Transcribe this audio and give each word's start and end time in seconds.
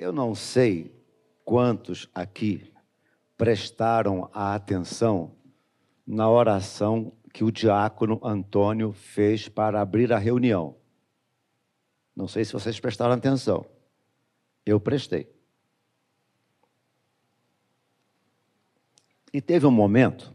Eu 0.00 0.12
não 0.14 0.34
sei 0.34 0.98
quantos 1.44 2.08
aqui 2.14 2.72
prestaram 3.36 4.30
a 4.32 4.54
atenção 4.54 5.36
na 6.06 6.26
oração 6.26 7.12
que 7.34 7.44
o 7.44 7.52
diácono 7.52 8.18
Antônio 8.24 8.92
fez 8.92 9.46
para 9.46 9.78
abrir 9.78 10.10
a 10.10 10.18
reunião. 10.18 10.74
Não 12.16 12.26
sei 12.26 12.46
se 12.46 12.54
vocês 12.54 12.80
prestaram 12.80 13.12
atenção. 13.12 13.66
Eu 14.64 14.80
prestei. 14.80 15.30
E 19.34 19.42
teve 19.42 19.66
um 19.66 19.70
momento 19.70 20.34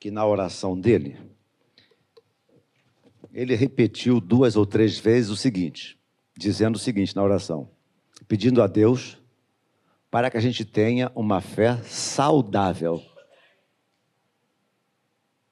que 0.00 0.10
na 0.10 0.24
oração 0.24 0.80
dele, 0.80 1.20
ele 3.34 3.54
repetiu 3.54 4.18
duas 4.18 4.56
ou 4.56 4.64
três 4.64 4.98
vezes 4.98 5.28
o 5.28 5.36
seguinte, 5.36 6.00
dizendo 6.34 6.76
o 6.76 6.78
seguinte 6.78 7.14
na 7.14 7.22
oração: 7.22 7.70
pedindo 8.32 8.62
a 8.62 8.66
Deus 8.66 9.18
para 10.10 10.30
que 10.30 10.38
a 10.38 10.40
gente 10.40 10.64
tenha 10.64 11.12
uma 11.14 11.42
fé 11.42 11.76
saudável. 11.82 13.02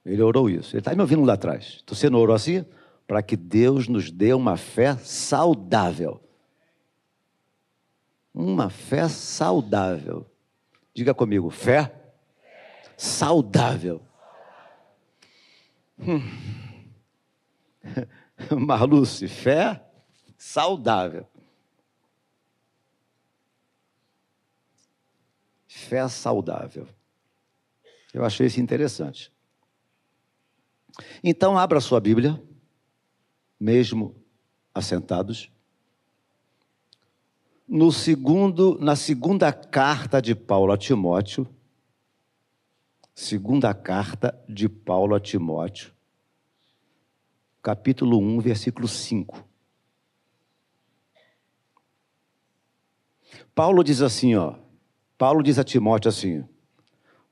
Ele 0.02 0.22
orou 0.22 0.48
isso. 0.48 0.74
Ele 0.74 0.80
está 0.80 0.94
me 0.94 1.02
ouvindo 1.02 1.22
lá 1.22 1.34
atrás. 1.34 1.84
Você 1.86 2.08
não 2.08 2.18
orou 2.18 2.34
assim? 2.34 2.64
Para 3.06 3.22
que 3.22 3.36
Deus 3.36 3.86
nos 3.86 4.10
dê 4.10 4.32
uma 4.32 4.56
fé 4.56 4.96
saudável. 4.96 6.26
Uma 8.32 8.70
fé 8.70 9.10
saudável. 9.10 10.24
Diga 10.94 11.12
comigo, 11.12 11.50
fé 11.50 11.94
saudável. 12.96 14.00
Hum. 15.98 16.22
Marluce, 18.56 19.28
fé 19.28 19.84
saudável. 20.38 21.26
Fé 25.80 26.06
saudável. 26.08 26.86
Eu 28.12 28.24
achei 28.24 28.46
isso 28.46 28.60
interessante. 28.60 29.32
Então, 31.24 31.56
abra 31.56 31.80
sua 31.80 32.00
Bíblia, 32.00 32.40
mesmo 33.58 34.14
assentados. 34.74 35.50
No 37.66 37.90
segundo, 37.90 38.78
na 38.78 38.94
segunda 38.94 39.52
carta 39.52 40.20
de 40.20 40.34
Paulo 40.34 40.72
a 40.72 40.76
Timóteo, 40.76 41.48
segunda 43.14 43.72
carta 43.72 44.38
de 44.48 44.68
Paulo 44.68 45.14
a 45.14 45.20
Timóteo, 45.20 45.92
capítulo 47.62 48.18
1, 48.18 48.40
versículo 48.40 48.88
5. 48.88 49.48
Paulo 53.54 53.84
diz 53.84 54.02
assim, 54.02 54.34
ó. 54.34 54.69
Paulo 55.20 55.42
diz 55.42 55.58
a 55.58 55.64
Timóteo 55.64 56.08
assim: 56.08 56.42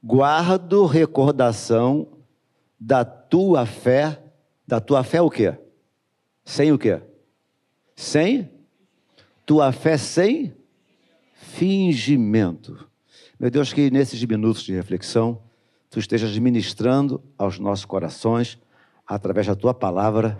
guardo 0.05 0.85
recordação 0.85 2.07
da 2.79 3.03
tua 3.03 3.65
fé, 3.65 4.23
da 4.67 4.79
tua 4.79 5.03
fé 5.03 5.23
o 5.23 5.31
quê? 5.31 5.57
Sem 6.45 6.71
o 6.71 6.79
quê? 6.79 7.01
Sem? 7.97 8.51
Tua 9.47 9.73
fé 9.73 9.97
sem 9.97 10.55
fingimento. 11.33 12.87
Meu 13.41 13.51
Deus, 13.51 13.73
que 13.73 13.91
nesses 13.91 14.23
minutos 14.23 14.65
de 14.65 14.75
reflexão, 14.75 15.41
tu 15.89 15.99
estejas 15.99 16.37
ministrando 16.37 17.23
aos 17.39 17.59
nossos 17.59 17.87
corações, 17.87 18.59
através 19.07 19.47
da 19.47 19.57
tua 19.57 19.73
palavra, 19.73 20.39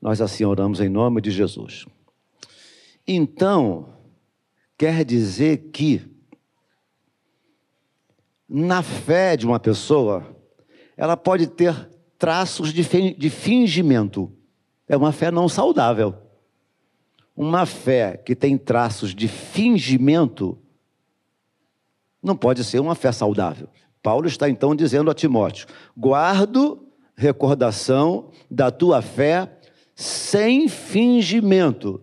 nós 0.00 0.20
assim 0.20 0.44
oramos 0.44 0.80
em 0.80 0.88
nome 0.88 1.20
de 1.20 1.32
Jesus. 1.32 1.86
Então, 3.04 3.88
quer 4.78 5.04
dizer 5.04 5.70
que, 5.72 6.13
na 8.48 8.82
fé 8.82 9.36
de 9.36 9.46
uma 9.46 9.58
pessoa, 9.58 10.24
ela 10.96 11.16
pode 11.16 11.46
ter 11.46 11.90
traços 12.18 12.72
de, 12.72 13.14
de 13.14 13.30
fingimento. 13.30 14.32
É 14.88 14.96
uma 14.96 15.12
fé 15.12 15.30
não 15.30 15.48
saudável. 15.48 16.14
Uma 17.36 17.66
fé 17.66 18.16
que 18.16 18.36
tem 18.36 18.56
traços 18.56 19.14
de 19.14 19.26
fingimento 19.26 20.58
não 22.22 22.36
pode 22.36 22.64
ser 22.64 22.80
uma 22.80 22.94
fé 22.94 23.12
saudável. 23.12 23.68
Paulo 24.02 24.26
está 24.26 24.48
então 24.48 24.74
dizendo 24.74 25.10
a 25.10 25.14
Timóteo: 25.14 25.66
guardo 25.96 26.88
recordação 27.16 28.30
da 28.50 28.70
tua 28.70 29.02
fé 29.02 29.58
sem 29.94 30.68
fingimento. 30.68 32.02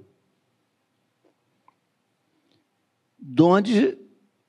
Donde 3.18 3.98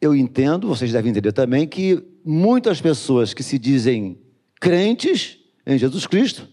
eu 0.02 0.16
entendo, 0.16 0.66
vocês 0.66 0.90
devem 0.90 1.12
entender 1.12 1.30
também, 1.30 1.64
que 1.64 2.04
muitas 2.24 2.80
pessoas 2.80 3.32
que 3.32 3.40
se 3.40 3.56
dizem 3.56 4.20
crentes 4.60 5.38
em 5.64 5.78
Jesus 5.78 6.08
Cristo 6.08 6.48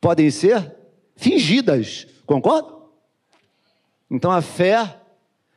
podem 0.00 0.30
ser 0.30 0.72
fingidas, 1.16 2.06
concorda? 2.24 2.72
Então 4.08 4.30
a 4.30 4.40
fé, 4.40 5.00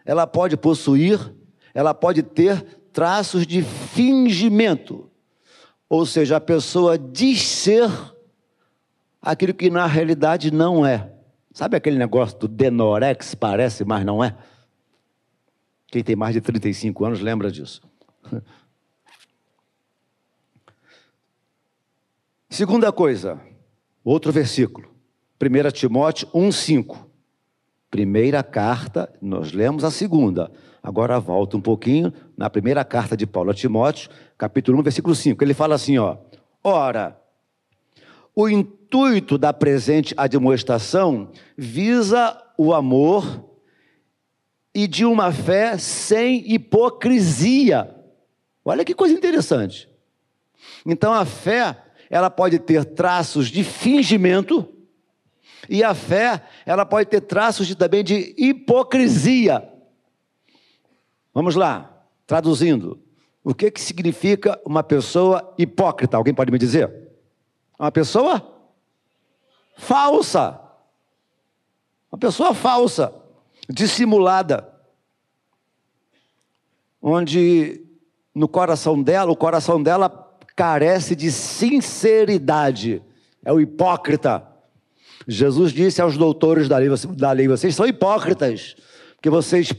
ela 0.03 0.25
pode 0.25 0.57
possuir, 0.57 1.19
ela 1.71 1.93
pode 1.93 2.23
ter 2.23 2.63
traços 2.91 3.45
de 3.45 3.61
fingimento. 3.61 5.07
Ou 5.87 6.03
seja, 6.03 6.37
a 6.37 6.41
pessoa 6.41 6.97
diz 6.97 7.43
ser 7.43 7.91
aquilo 9.21 9.53
que 9.53 9.69
na 9.69 9.85
realidade 9.85 10.49
não 10.49 10.83
é. 10.83 11.11
Sabe 11.53 11.77
aquele 11.77 11.99
negócio 11.99 12.39
do 12.39 12.47
Denorex, 12.47 13.35
parece, 13.35 13.85
mas 13.85 14.03
não 14.03 14.23
é? 14.23 14.35
Quem 15.95 16.03
tem 16.03 16.13
mais 16.13 16.33
de 16.33 16.41
35 16.41 17.05
anos 17.05 17.21
lembra 17.21 17.49
disso. 17.49 17.81
Segunda 22.49 22.91
coisa, 22.91 23.39
outro 24.03 24.29
versículo, 24.29 24.89
1 25.41 25.71
Timóteo 25.71 26.27
1,5. 26.35 26.97
Primeira 27.89 28.43
carta, 28.43 29.09
nós 29.21 29.53
lemos 29.53 29.85
a 29.85 29.89
segunda. 29.89 30.51
Agora 30.83 31.17
volta 31.17 31.55
um 31.55 31.61
pouquinho 31.61 32.11
na 32.35 32.49
primeira 32.49 32.83
carta 32.83 33.15
de 33.15 33.25
Paulo 33.25 33.51
a 33.51 33.53
Timóteo, 33.53 34.09
capítulo 34.37 34.77
1, 34.79 34.83
versículo 34.83 35.15
5. 35.15 35.41
Ele 35.41 35.53
fala 35.53 35.75
assim: 35.75 35.97
ó, 35.97 36.17
ora, 36.61 37.17
o 38.35 38.49
intuito 38.49 39.37
da 39.37 39.53
presente 39.53 40.13
admoestação 40.17 41.31
visa 41.57 42.37
o 42.57 42.73
amor 42.73 43.54
e 44.75 44.87
de 44.87 45.05
uma 45.05 45.31
fé 45.31 45.77
sem 45.77 46.51
hipocrisia. 46.51 47.95
Olha 48.63 48.83
que 48.83 48.93
coisa 48.93 49.15
interessante. 49.15 49.89
Então 50.85 51.13
a 51.13 51.25
fé 51.25 51.81
ela 52.09 52.29
pode 52.29 52.59
ter 52.59 52.85
traços 52.85 53.47
de 53.47 53.63
fingimento, 53.63 54.71
e 55.69 55.83
a 55.83 55.93
fé, 55.93 56.43
ela 56.65 56.85
pode 56.85 57.09
ter 57.09 57.21
traços 57.21 57.67
de, 57.67 57.75
também 57.75 58.03
de 58.03 58.35
hipocrisia. 58.37 59.67
Vamos 61.33 61.55
lá, 61.55 62.05
traduzindo. 62.25 62.99
O 63.43 63.53
que, 63.53 63.69
que 63.71 63.81
significa 63.81 64.59
uma 64.65 64.83
pessoa 64.83 65.53
hipócrita? 65.57 66.17
Alguém 66.17 66.33
pode 66.33 66.51
me 66.51 66.57
dizer? 66.57 66.91
Uma 67.77 67.91
pessoa 67.91 68.41
falsa. 69.75 70.59
Uma 72.11 72.19
pessoa 72.19 72.53
falsa, 72.53 73.13
dissimulada. 73.69 74.67
Onde 77.01 77.81
no 78.33 78.47
coração 78.47 79.01
dela, 79.01 79.31
o 79.31 79.35
coração 79.35 79.81
dela 79.81 80.09
carece 80.55 81.15
de 81.15 81.31
sinceridade, 81.31 83.01
é 83.43 83.51
o 83.51 83.59
hipócrita. 83.59 84.43
Jesus 85.27 85.71
disse 85.71 86.01
aos 86.01 86.17
doutores 86.17 86.67
da 86.67 86.77
lei, 86.77 86.89
da 87.15 87.31
lei: 87.31 87.47
vocês 87.47 87.75
são 87.75 87.85
hipócritas, 87.85 88.75
porque 89.15 89.29
vocês 89.29 89.73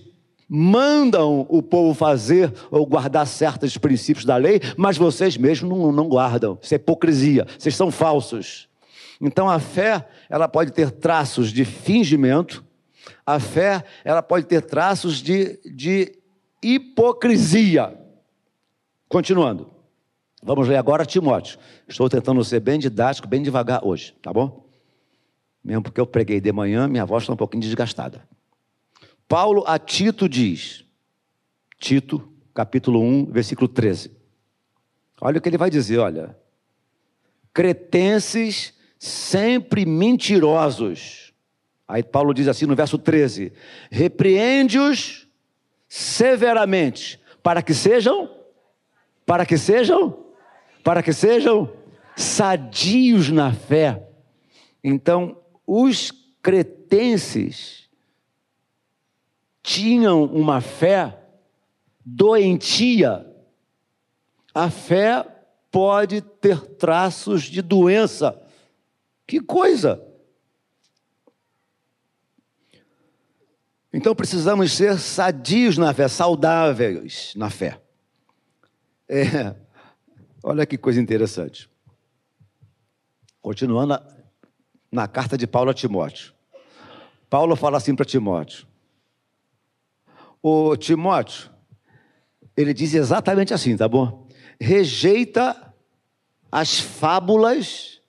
mandam 0.48 1.44
o 1.48 1.60
povo 1.62 1.92
fazer 1.92 2.52
ou 2.70 2.86
guardar 2.86 3.26
certos 3.26 3.76
princípios 3.76 4.24
da 4.24 4.36
lei, 4.36 4.60
mas 4.76 4.96
vocês 4.96 5.36
mesmos 5.36 5.78
não, 5.78 5.92
não 5.92 6.08
guardam. 6.08 6.58
Isso 6.62 6.74
é 6.74 6.76
hipocrisia, 6.76 7.46
vocês 7.58 7.74
são 7.74 7.90
falsos. 7.90 8.68
Então 9.20 9.48
a 9.48 9.58
fé, 9.58 10.06
ela 10.28 10.46
pode 10.46 10.72
ter 10.72 10.90
traços 10.90 11.50
de 11.50 11.64
fingimento, 11.64 12.64
a 13.26 13.40
fé, 13.40 13.84
ela 14.04 14.22
pode 14.22 14.46
ter 14.46 14.62
traços 14.62 15.20
de, 15.20 15.58
de 15.64 16.16
hipocrisia. 16.62 17.98
Continuando. 19.08 19.70
Vamos 20.42 20.68
ler 20.68 20.76
agora 20.76 21.04
Timóteo. 21.04 21.58
Estou 21.88 22.08
tentando 22.08 22.44
ser 22.44 22.60
bem 22.60 22.78
didático, 22.78 23.26
bem 23.26 23.42
devagar 23.42 23.84
hoje, 23.84 24.14
tá 24.22 24.32
bom? 24.32 24.64
Mesmo 25.64 25.82
porque 25.82 26.00
eu 26.00 26.06
preguei 26.06 26.40
de 26.40 26.52
manhã, 26.52 26.86
minha 26.86 27.04
voz 27.04 27.24
está 27.24 27.32
um 27.32 27.36
pouquinho 27.36 27.62
desgastada. 27.62 28.26
Paulo 29.26 29.64
a 29.66 29.76
Tito 29.76 30.28
diz, 30.28 30.84
Tito, 31.78 32.32
capítulo 32.54 33.00
1, 33.00 33.32
versículo 33.32 33.66
13. 33.66 34.12
Olha 35.20 35.38
o 35.38 35.40
que 35.40 35.48
ele 35.48 35.58
vai 35.58 35.68
dizer, 35.68 35.98
olha. 35.98 36.36
Cretenses 37.52 38.72
sempre 38.98 39.84
mentirosos. 39.84 41.25
Aí 41.88 42.02
Paulo 42.02 42.34
diz 42.34 42.48
assim 42.48 42.66
no 42.66 42.74
verso 42.74 42.98
13: 42.98 43.52
repreende-os 43.90 45.28
severamente, 45.88 47.20
para 47.42 47.62
que 47.62 47.72
sejam, 47.72 48.30
para 49.24 49.46
que 49.46 49.56
sejam, 49.56 50.18
para 50.82 51.02
que 51.02 51.12
sejam 51.12 51.72
sadios 52.16 53.30
na 53.30 53.52
fé. 53.52 54.02
Então, 54.82 55.38
os 55.66 56.12
cretenses 56.42 57.88
tinham 59.62 60.24
uma 60.24 60.60
fé 60.60 61.18
doentia. 62.04 63.26
A 64.54 64.70
fé 64.70 65.26
pode 65.70 66.20
ter 66.22 66.60
traços 66.60 67.42
de 67.42 67.60
doença. 67.60 68.40
Que 69.26 69.40
coisa! 69.40 70.00
Então 73.96 74.14
precisamos 74.14 74.72
ser 74.72 74.98
sadios 74.98 75.78
na 75.78 75.90
fé, 75.94 76.06
saudáveis 76.06 77.32
na 77.34 77.48
fé. 77.48 77.80
É, 79.08 79.54
olha 80.44 80.66
que 80.66 80.76
coisa 80.76 81.00
interessante. 81.00 81.66
Continuando 83.40 83.98
na, 84.92 85.08
carta 85.08 85.38
de 85.38 85.46
Paulo 85.46 85.70
a 85.70 85.74
Timóteo. 85.74 86.34
Paulo 87.30 87.56
fala 87.56 87.78
assim 87.78 87.96
para 87.96 88.04
Timóteo: 88.04 88.66
O 90.42 90.76
Timóteo, 90.76 91.50
ele 92.54 92.74
diz 92.74 92.92
exatamente 92.92 93.54
assim, 93.54 93.78
tá 93.78 93.88
bom? 93.88 94.28
Rejeita 94.60 95.74
as 96.52 96.78
fábulas, 96.78 98.02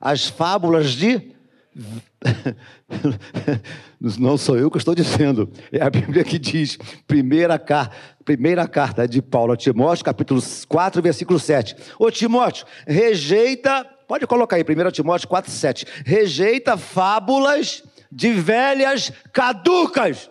as 0.00 0.28
fábulas 0.28 0.92
de 0.92 1.33
Não 4.00 4.38
sou 4.38 4.56
eu 4.56 4.70
que 4.70 4.78
estou 4.78 4.94
dizendo, 4.94 5.50
é 5.72 5.82
a 5.82 5.90
Bíblia 5.90 6.22
que 6.22 6.38
diz, 6.38 6.78
primeira, 7.06 7.58
car 7.58 7.90
primeira 8.24 8.66
carta 8.66 9.06
de 9.06 9.20
Paulo 9.20 9.52
a 9.52 9.56
Timóteo, 9.56 10.04
capítulo 10.04 10.40
4, 10.68 11.02
versículo 11.02 11.38
7. 11.38 11.76
Ô 11.98 12.10
Timóteo, 12.10 12.66
rejeita, 12.86 13.84
pode 14.08 14.26
colocar 14.26 14.56
aí, 14.56 14.62
1 14.62 14.90
Timóteo 14.92 15.28
4, 15.28 15.50
7. 15.50 15.86
Rejeita 16.06 16.78
fábulas 16.78 17.82
de 18.10 18.32
velhas 18.32 19.12
caducas. 19.32 20.30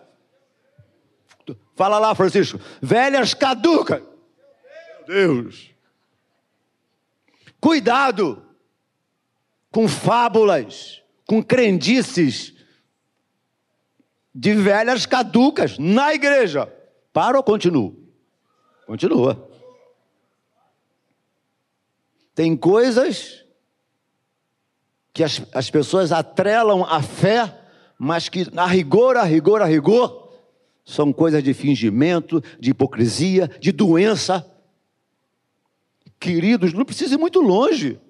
Fala 1.76 1.98
lá, 1.98 2.14
Francisco, 2.14 2.58
velhas 2.80 3.34
caducas. 3.34 4.02
Meu 5.06 5.06
Deus. 5.06 5.70
Cuidado 7.60 8.42
com 9.70 9.86
fábulas 9.86 11.03
com 11.26 11.42
crendices 11.42 12.54
de 14.34 14.54
velhas 14.54 15.06
caducas 15.06 15.78
na 15.78 16.12
igreja. 16.12 16.72
Para 17.12 17.36
ou 17.36 17.42
continuo? 17.42 17.96
Continua. 18.86 19.48
Tem 22.34 22.56
coisas 22.56 23.44
que 25.12 25.22
as, 25.22 25.40
as 25.52 25.70
pessoas 25.70 26.10
atrelam 26.10 26.84
a 26.84 27.00
fé, 27.00 27.60
mas 27.96 28.28
que 28.28 28.46
a 28.56 28.66
rigor, 28.66 29.16
a 29.16 29.22
rigor, 29.22 29.62
a 29.62 29.66
rigor, 29.66 30.32
são 30.84 31.12
coisas 31.12 31.42
de 31.42 31.54
fingimento, 31.54 32.42
de 32.58 32.70
hipocrisia, 32.70 33.48
de 33.60 33.70
doença. 33.70 34.44
Queridos, 36.18 36.72
não 36.72 36.84
precisa 36.84 37.14
ir 37.14 37.18
muito 37.18 37.40
longe. 37.40 38.00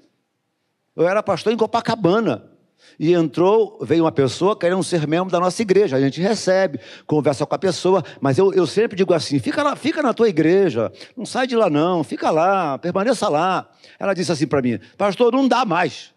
Eu 0.96 1.06
era 1.06 1.22
pastor 1.22 1.52
em 1.52 1.56
Copacabana. 1.56 2.50
E 2.98 3.12
entrou, 3.12 3.78
veio 3.82 4.04
uma 4.04 4.12
pessoa 4.12 4.56
querendo 4.56 4.82
ser 4.82 5.06
membro 5.06 5.30
da 5.30 5.40
nossa 5.40 5.60
igreja. 5.62 5.96
A 5.96 6.00
gente 6.00 6.20
recebe, 6.20 6.78
conversa 7.06 7.44
com 7.44 7.54
a 7.54 7.58
pessoa, 7.58 8.02
mas 8.20 8.38
eu, 8.38 8.52
eu 8.52 8.66
sempre 8.66 8.96
digo 8.96 9.12
assim: 9.12 9.38
fica 9.38 9.62
lá, 9.62 9.74
fica 9.74 10.02
na 10.02 10.14
tua 10.14 10.28
igreja, 10.28 10.92
não 11.16 11.26
sai 11.26 11.46
de 11.46 11.56
lá 11.56 11.68
não, 11.68 12.04
fica 12.04 12.30
lá, 12.30 12.78
permaneça 12.78 13.28
lá. 13.28 13.68
Ela 13.98 14.14
disse 14.14 14.30
assim 14.32 14.46
para 14.46 14.62
mim, 14.62 14.78
pastor, 14.96 15.32
não 15.32 15.48
dá 15.48 15.64
mais. 15.64 16.14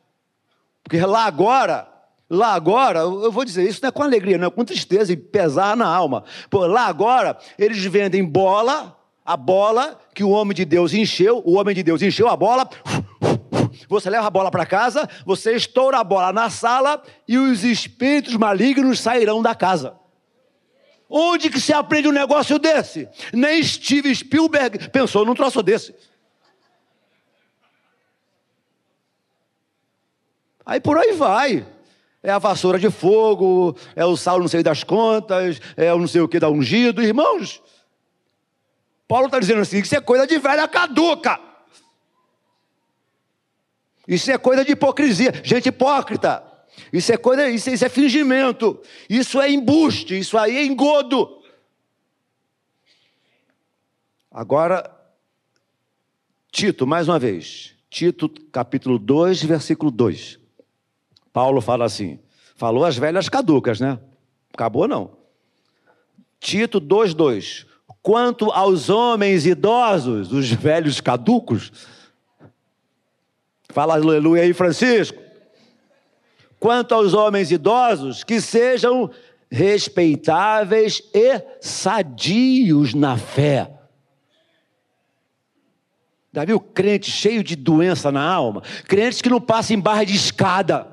Porque 0.84 1.00
lá 1.06 1.26
agora, 1.26 1.88
lá 2.30 2.54
agora, 2.54 3.00
eu 3.00 3.32
vou 3.32 3.44
dizer, 3.44 3.68
isso 3.68 3.80
não 3.82 3.90
é 3.90 3.92
com 3.92 4.04
alegria, 4.04 4.38
não 4.38 4.48
é 4.48 4.50
com 4.50 4.64
tristeza 4.64 5.12
e 5.12 5.18
pesar 5.18 5.76
na 5.76 5.88
alma. 5.88 6.24
Pô, 6.50 6.66
lá 6.66 6.86
agora, 6.86 7.38
eles 7.58 7.84
vendem 7.84 8.24
bola, 8.24 8.96
a 9.26 9.36
bola 9.36 10.00
que 10.14 10.24
o 10.24 10.30
homem 10.30 10.56
de 10.56 10.64
Deus 10.64 10.94
encheu, 10.94 11.42
o 11.46 11.58
homem 11.58 11.76
de 11.76 11.84
Deus 11.84 12.02
encheu 12.02 12.30
a 12.30 12.36
bola, 12.38 12.70
você 13.88 14.10
leva 14.10 14.28
a 14.28 14.30
bola 14.30 14.52
para 14.52 14.66
casa, 14.66 15.10
você 15.26 15.56
estoura 15.56 16.00
a 16.00 16.04
bola 16.04 16.32
na 16.32 16.50
sala 16.50 17.02
e 17.28 17.38
os 17.38 17.64
espíritos 17.64 18.36
malignos 18.36 19.00
sairão 19.00 19.42
da 19.42 19.54
casa. 19.54 19.96
Onde 21.10 21.50
que 21.50 21.60
se 21.60 21.72
aprende 21.72 22.08
um 22.08 22.12
negócio 22.12 22.60
desse? 22.60 23.08
Nem 23.34 23.64
Steve 23.64 24.14
Spielberg 24.14 24.90
pensou 24.90 25.26
num 25.26 25.34
troço 25.34 25.64
desse. 25.64 25.96
Aí 30.66 30.82
por 30.82 30.98
aí 30.98 31.14
vai. 31.14 31.66
É 32.22 32.30
a 32.30 32.40
vassoura 32.40 32.78
de 32.78 32.90
fogo, 32.90 33.78
é 33.96 34.04
o 34.04 34.18
sal 34.18 34.40
não 34.40 34.50
sei 34.50 34.62
das 34.62 34.84
contas, 34.84 35.62
é 35.78 35.94
o 35.94 36.00
não 36.00 36.08
sei 36.08 36.20
o 36.20 36.28
que 36.28 36.40
da 36.40 36.50
ungido. 36.50 37.02
Irmãos, 37.02 37.62
Paulo 39.08 39.28
está 39.28 39.40
dizendo 39.40 39.62
assim: 39.62 39.80
que 39.80 39.86
isso 39.86 39.96
é 39.96 40.02
coisa 40.02 40.28
de 40.28 40.38
velha 40.38 40.68
caduca. 40.68 41.47
Isso 44.08 44.32
é 44.32 44.38
coisa 44.38 44.64
de 44.64 44.72
hipocrisia, 44.72 45.34
gente 45.44 45.70
hipócrita. 45.70 46.44
Isso 46.94 47.12
é 47.12 47.18
coisa, 47.18 47.50
isso, 47.50 47.70
isso 47.70 47.84
é 47.84 47.90
fingimento. 47.90 48.80
Isso 49.10 49.42
é 49.42 49.52
embuste, 49.52 50.18
isso 50.18 50.38
aí 50.38 50.56
é 50.56 50.66
engodo. 50.66 51.42
Agora, 54.32 54.90
Tito, 56.52 56.88
mais 56.88 57.08
uma 57.08 57.20
vez. 57.20 57.76
Tito, 57.90 58.30
capítulo 58.52 58.98
2, 58.98 59.44
versículo 59.44 59.92
2. 59.92 60.40
Paulo 61.34 61.62
fala 61.62 61.86
assim: 61.86 62.20
falou 62.56 62.86
as 62.86 62.98
velhas 62.98 63.28
caducas, 63.30 63.80
né? 63.80 64.00
Acabou 64.54 64.88
não. 64.88 65.18
Tito 66.40 66.80
2, 66.80 67.14
2. 67.14 67.66
Quanto 68.02 68.52
aos 68.52 68.90
homens 68.90 69.46
idosos, 69.46 70.32
os 70.32 70.50
velhos 70.52 71.02
caducos, 71.02 71.72
Fala 73.70 73.94
aleluia 73.94 74.44
aí, 74.44 74.54
Francisco. 74.54 75.22
Quanto 76.60 76.96
aos 76.96 77.14
homens 77.14 77.52
idosos, 77.52 78.24
que 78.24 78.42
sejam 78.42 79.12
respeitáveis 79.50 81.02
e 81.14 81.42
sadios 81.62 82.94
na 82.94 83.18
fé. 83.18 83.72
Já 86.34 86.46
viu 86.46 86.60
crente 86.60 87.10
cheio 87.10 87.44
de 87.44 87.56
doença 87.56 88.12
na 88.12 88.24
alma? 88.24 88.62
Crentes 88.88 89.22
que 89.22 89.30
não 89.30 89.42
passam 89.42 89.76
em 89.76 89.80
barra 89.80 90.04
de 90.04 90.16
escada. 90.16 90.88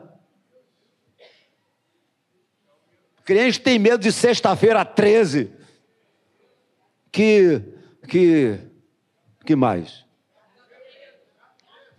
Crente 3.25 3.59
que 3.59 3.65
tem 3.65 3.79
medo 3.79 3.99
de 3.99 4.13
sexta-feira 4.13 4.85
13. 4.85 5.51
Que, 7.11 7.63
que, 8.09 8.59
que 9.45 9.57
mais? 9.57 10.04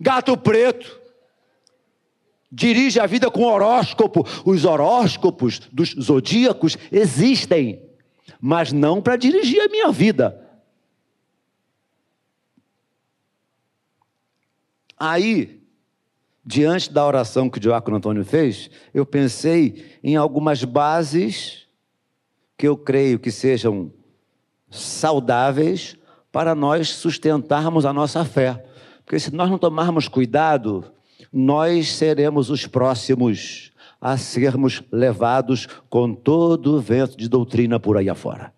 Gato 0.00 0.36
preto. 0.36 1.00
Dirige 2.50 3.00
a 3.00 3.06
vida 3.06 3.30
com 3.30 3.44
horóscopo. 3.44 4.26
Os 4.44 4.64
horóscopos 4.64 5.60
dos 5.72 5.90
zodíacos 6.00 6.76
existem, 6.90 7.82
mas 8.40 8.72
não 8.72 9.02
para 9.02 9.16
dirigir 9.16 9.60
a 9.60 9.68
minha 9.68 9.90
vida. 9.90 10.42
Aí, 14.98 15.60
diante 16.44 16.90
da 16.90 17.04
oração 17.04 17.50
que 17.50 17.58
o 17.58 17.60
diácono 17.60 17.98
Antônio 17.98 18.24
fez, 18.24 18.70
eu 18.94 19.04
pensei 19.04 19.98
em 20.02 20.16
algumas 20.16 20.64
bases 20.64 21.66
que 22.56 22.66
eu 22.66 22.76
creio 22.76 23.18
que 23.18 23.30
sejam 23.30 23.92
saudáveis 24.70 25.96
para 26.32 26.54
nós 26.54 26.88
sustentarmos 26.88 27.84
a 27.84 27.92
nossa 27.92 28.24
fé. 28.24 28.64
Porque 29.06 29.20
se 29.20 29.32
nós 29.32 29.48
não 29.48 29.56
tomarmos 29.56 30.08
cuidado, 30.08 30.84
nós 31.32 31.92
seremos 31.92 32.50
os 32.50 32.66
próximos 32.66 33.72
a 34.00 34.18
sermos 34.18 34.82
levados 34.90 35.66
com 35.88 36.12
todo 36.12 36.74
o 36.74 36.80
vento 36.80 37.16
de 37.16 37.28
doutrina 37.28 37.78
por 37.78 37.96
aí 37.96 38.10
afora. 38.10 38.52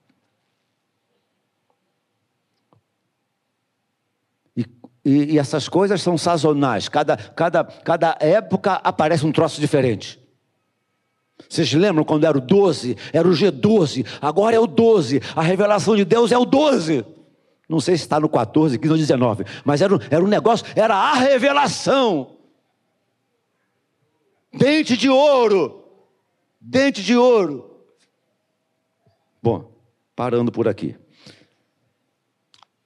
E, 4.56 5.34
e, 5.34 5.38
essas 5.38 5.68
coisas 5.68 6.02
são 6.02 6.18
sazonais, 6.18 6.88
cada, 6.88 7.16
cada, 7.16 7.64
cada 7.64 8.16
época 8.18 8.72
aparece 8.82 9.24
um 9.24 9.32
troço 9.32 9.60
diferente. 9.60 10.18
Vocês 11.48 11.72
lembram 11.72 12.04
quando 12.04 12.24
era 12.24 12.36
o 12.36 12.40
12? 12.40 12.96
Era 13.12 13.28
o 13.28 13.32
G12, 13.32 14.04
agora 14.20 14.56
é 14.56 14.58
o 14.58 14.66
12. 14.66 15.20
A 15.36 15.42
revelação 15.42 15.94
de 15.94 16.04
Deus 16.04 16.32
é 16.32 16.38
o 16.38 16.44
12. 16.44 17.04
Não 17.68 17.80
sei 17.80 17.96
se 17.96 18.04
está 18.04 18.18
no 18.18 18.28
14, 18.28 18.78
15 18.78 18.92
ou 18.92 18.98
19, 18.98 19.44
mas 19.64 19.82
era, 19.82 19.94
era 20.10 20.24
um 20.24 20.28
negócio, 20.28 20.66
era 20.74 20.94
a 20.94 21.12
revelação. 21.14 22.38
Dente 24.52 24.96
de 24.96 25.10
ouro. 25.10 25.84
dente 26.58 27.02
de 27.02 27.14
ouro. 27.14 27.84
Bom, 29.42 29.70
parando 30.16 30.50
por 30.50 30.66
aqui. 30.66 30.96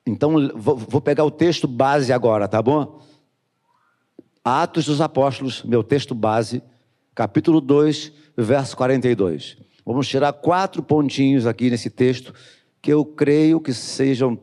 Então, 0.05 0.33
vou 0.57 1.01
pegar 1.01 1.25
o 1.25 1.31
texto 1.31 1.69
base 1.69 2.13
agora, 2.13 2.49
tá 2.49 2.61
bom? 2.61 3.01
Atos 4.45 4.87
dos 4.87 5.01
Apóstolos, 5.01 5.63
meu 5.63 5.85
texto 5.85 6.13
base, 6.13 6.61
capítulo 7.15 7.61
2, 7.61 8.13
verso 8.37 8.77
42. 8.77 9.57
Vamos 9.87 10.09
tirar 10.09 10.33
quatro 10.33 10.83
pontinhos 10.83 11.47
aqui 11.47 11.71
nesse 11.71 11.89
texto 11.89 12.35
que 12.83 12.93
eu 12.93 13.05
creio 13.05 13.61
que 13.61 13.73
sejam 13.73 14.37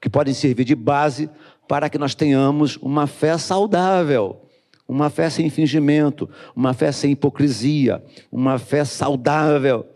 que 0.00 0.10
podem 0.10 0.34
servir 0.34 0.64
de 0.64 0.74
base 0.74 1.30
para 1.66 1.88
que 1.88 1.96
nós 1.96 2.14
tenhamos 2.14 2.76
uma 2.76 3.06
fé 3.06 3.38
saudável, 3.38 4.42
uma 4.86 5.08
fé 5.08 5.30
sem 5.30 5.48
fingimento, 5.48 6.28
uma 6.54 6.74
fé 6.74 6.92
sem 6.92 7.12
hipocrisia, 7.12 8.04
uma 8.30 8.58
fé 8.58 8.84
saudável, 8.84 9.86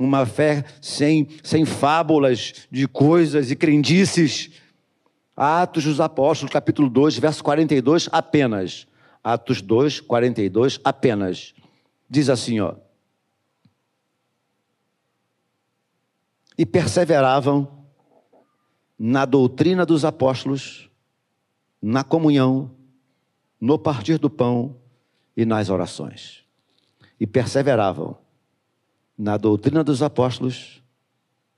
uma 0.00 0.24
fé 0.24 0.64
sem, 0.80 1.28
sem 1.42 1.66
fábulas 1.66 2.66
de 2.70 2.88
coisas 2.88 3.50
e 3.50 3.56
crendices. 3.56 4.50
Atos 5.36 5.84
dos 5.84 6.00
Apóstolos, 6.00 6.52
capítulo 6.52 6.88
2, 6.88 7.18
verso 7.18 7.44
42, 7.44 8.08
apenas. 8.10 8.86
Atos 9.22 9.60
2, 9.60 10.00
42, 10.00 10.80
apenas. 10.82 11.54
Diz 12.08 12.30
assim, 12.30 12.60
ó. 12.60 12.74
E 16.56 16.66
perseveravam 16.66 17.86
na 18.98 19.24
doutrina 19.24 19.84
dos 19.84 20.04
apóstolos, 20.04 20.88
na 21.80 22.04
comunhão, 22.04 22.70
no 23.60 23.78
partir 23.78 24.18
do 24.18 24.30
pão 24.30 24.76
e 25.36 25.44
nas 25.44 25.70
orações. 25.70 26.44
E 27.18 27.26
perseveravam 27.26 28.18
na 29.16 29.36
doutrina 29.36 29.84
dos 29.84 30.02
apóstolos, 30.02 30.82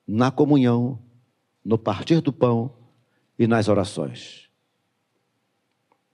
na 0.06 0.30
comunhão, 0.30 0.98
no 1.64 1.78
partir 1.78 2.20
do 2.20 2.32
pão 2.32 2.72
e 3.38 3.46
nas 3.46 3.68
orações. 3.68 4.48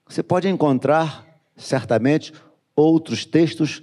Você 0.06 0.22
pode 0.22 0.48
encontrar, 0.48 1.26
certamente, 1.56 2.32
outros 2.74 3.24
textos 3.24 3.82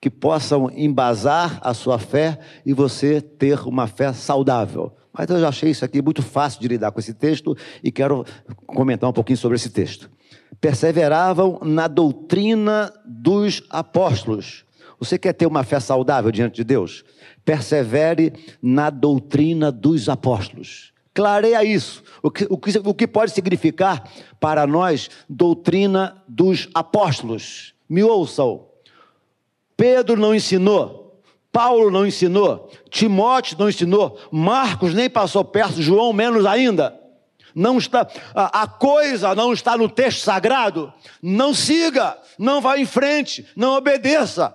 que 0.00 0.08
possam 0.08 0.70
embasar 0.74 1.58
a 1.62 1.74
sua 1.74 1.98
fé 1.98 2.38
e 2.64 2.72
você 2.72 3.20
ter 3.20 3.60
uma 3.66 3.86
fé 3.86 4.12
saudável. 4.12 4.92
Mas 5.12 5.28
eu 5.28 5.40
já 5.40 5.48
achei 5.48 5.70
isso 5.70 5.84
aqui 5.84 6.00
muito 6.00 6.22
fácil 6.22 6.60
de 6.60 6.68
lidar 6.68 6.90
com 6.92 7.00
esse 7.00 7.12
texto 7.12 7.56
e 7.82 7.92
quero 7.92 8.24
comentar 8.66 9.10
um 9.10 9.12
pouquinho 9.12 9.36
sobre 9.36 9.56
esse 9.56 9.68
texto. 9.68 10.10
Perseveravam 10.60 11.58
na 11.62 11.86
doutrina 11.88 12.92
dos 13.04 13.62
apóstolos. 13.68 14.64
Você 14.98 15.18
quer 15.18 15.32
ter 15.32 15.46
uma 15.46 15.64
fé 15.64 15.80
saudável 15.80 16.30
diante 16.30 16.56
de 16.56 16.64
Deus? 16.64 17.04
Persevere 17.44 18.32
na 18.62 18.88
doutrina 18.88 19.72
dos 19.72 20.08
apóstolos. 20.08 20.92
Clareia 21.12 21.64
isso. 21.64 22.02
O 22.22 22.30
que, 22.30 22.46
o, 22.48 22.56
que, 22.56 22.78
o 22.78 22.94
que 22.94 23.06
pode 23.06 23.32
significar 23.32 24.08
para 24.38 24.66
nós 24.66 25.10
doutrina 25.28 26.22
dos 26.28 26.68
apóstolos? 26.72 27.74
Me 27.88 28.02
ouçam. 28.02 28.69
Pedro 29.80 30.20
não 30.20 30.34
ensinou, 30.34 31.22
Paulo 31.50 31.90
não 31.90 32.06
ensinou, 32.06 32.70
Timóteo 32.90 33.56
não 33.58 33.66
ensinou, 33.66 34.18
Marcos 34.30 34.92
nem 34.92 35.08
passou 35.08 35.42
perto, 35.42 35.80
João 35.80 36.12
menos 36.12 36.44
ainda. 36.44 37.00
Não 37.54 37.78
está 37.78 38.06
a, 38.34 38.64
a 38.64 38.66
coisa 38.66 39.34
não 39.34 39.54
está 39.54 39.78
no 39.78 39.88
texto 39.88 40.20
sagrado. 40.20 40.92
Não 41.22 41.54
siga, 41.54 42.18
não 42.38 42.60
vá 42.60 42.76
em 42.76 42.84
frente, 42.84 43.46
não 43.56 43.74
obedeça. 43.74 44.54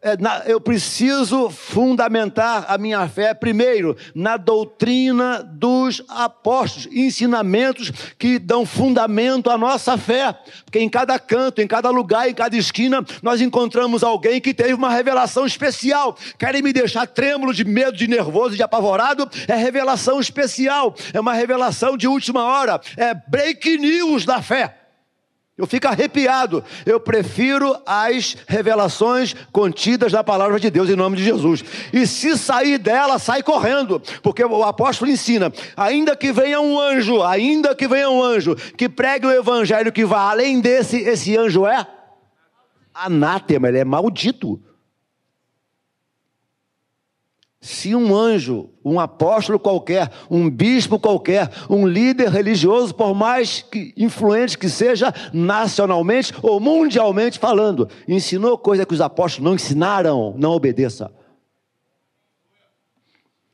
É, 0.00 0.16
eu 0.46 0.60
preciso 0.60 1.50
fundamentar 1.50 2.66
a 2.68 2.78
minha 2.78 3.08
fé, 3.08 3.34
primeiro, 3.34 3.96
na 4.14 4.36
doutrina 4.36 5.42
dos 5.42 6.04
apóstolos, 6.08 6.86
ensinamentos 6.92 7.90
que 8.16 8.38
dão 8.38 8.64
fundamento 8.64 9.50
à 9.50 9.58
nossa 9.58 9.98
fé, 9.98 10.38
porque 10.64 10.78
em 10.78 10.88
cada 10.88 11.18
canto, 11.18 11.60
em 11.60 11.66
cada 11.66 11.90
lugar, 11.90 12.30
em 12.30 12.34
cada 12.34 12.56
esquina, 12.56 13.04
nós 13.20 13.40
encontramos 13.40 14.04
alguém 14.04 14.40
que 14.40 14.54
teve 14.54 14.72
uma 14.74 14.90
revelação 14.90 15.44
especial. 15.44 16.16
Querem 16.38 16.62
me 16.62 16.72
deixar 16.72 17.04
trêmulo 17.08 17.52
de 17.52 17.64
medo, 17.64 17.96
de 17.96 18.06
nervoso, 18.06 18.54
de 18.54 18.62
apavorado? 18.62 19.28
É 19.48 19.56
revelação 19.56 20.20
especial, 20.20 20.94
é 21.12 21.18
uma 21.18 21.34
revelação 21.34 21.96
de 21.96 22.06
última 22.06 22.44
hora, 22.44 22.80
é 22.96 23.14
break 23.14 23.76
news 23.78 24.24
da 24.24 24.40
fé. 24.40 24.78
Eu 25.58 25.66
fico 25.66 25.88
arrepiado. 25.88 26.62
Eu 26.86 27.00
prefiro 27.00 27.76
as 27.84 28.36
revelações 28.46 29.34
contidas 29.50 30.12
na 30.12 30.22
palavra 30.22 30.60
de 30.60 30.70
Deus 30.70 30.88
em 30.88 30.94
nome 30.94 31.16
de 31.16 31.24
Jesus. 31.24 31.64
E 31.92 32.06
se 32.06 32.38
sair 32.38 32.78
dela, 32.78 33.18
sai 33.18 33.42
correndo, 33.42 34.00
porque 34.22 34.44
o 34.44 34.62
apóstolo 34.62 35.10
ensina: 35.10 35.52
ainda 35.76 36.14
que 36.14 36.32
venha 36.32 36.60
um 36.60 36.78
anjo, 36.78 37.24
ainda 37.24 37.74
que 37.74 37.88
venha 37.88 38.08
um 38.08 38.22
anjo 38.22 38.54
que 38.54 38.88
pregue 38.88 39.26
o 39.26 39.32
evangelho 39.32 39.90
que 39.90 40.04
vá 40.04 40.30
além 40.30 40.60
desse, 40.60 40.98
esse 40.98 41.36
anjo 41.36 41.66
é 41.66 41.84
anátema, 42.94 43.68
ele 43.68 43.78
é 43.78 43.84
maldito. 43.84 44.62
Se 47.60 47.92
um 47.92 48.14
anjo, 48.14 48.70
um 48.84 49.00
apóstolo 49.00 49.58
qualquer, 49.58 50.12
um 50.30 50.48
bispo 50.48 50.98
qualquer, 50.98 51.50
um 51.68 51.88
líder 51.88 52.28
religioso, 52.28 52.94
por 52.94 53.14
mais 53.14 53.62
que 53.62 53.92
influente 53.96 54.56
que 54.56 54.68
seja 54.68 55.12
nacionalmente 55.32 56.32
ou 56.40 56.60
mundialmente 56.60 57.38
falando, 57.38 57.88
ensinou 58.06 58.56
coisa 58.56 58.86
que 58.86 58.94
os 58.94 59.00
apóstolos 59.00 59.44
não 59.44 59.54
ensinaram, 59.56 60.34
não 60.38 60.52
obedeça. 60.52 61.12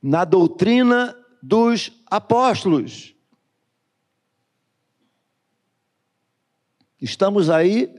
Na 0.02 0.26
doutrina 0.26 1.16
dos 1.42 1.90
apóstolos. 2.06 3.14
Estamos 7.00 7.48
aí 7.48 7.94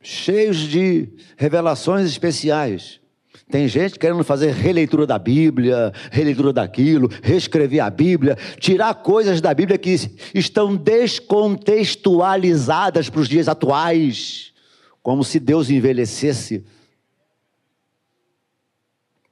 cheios 0.00 0.58
de 0.58 1.12
revelações 1.36 2.06
especiais. 2.06 3.00
Tem 3.48 3.68
gente 3.68 3.96
querendo 3.96 4.24
fazer 4.24 4.52
releitura 4.52 5.06
da 5.06 5.20
Bíblia, 5.20 5.92
releitura 6.10 6.52
daquilo, 6.52 7.08
reescrever 7.22 7.78
a 7.80 7.88
Bíblia, 7.88 8.36
tirar 8.58 8.92
coisas 8.94 9.40
da 9.40 9.54
Bíblia 9.54 9.78
que 9.78 9.94
estão 10.34 10.74
descontextualizadas 10.74 13.08
para 13.08 13.20
os 13.20 13.28
dias 13.28 13.46
atuais, 13.46 14.52
como 15.00 15.22
se 15.22 15.38
Deus 15.38 15.70
envelhecesse. 15.70 16.66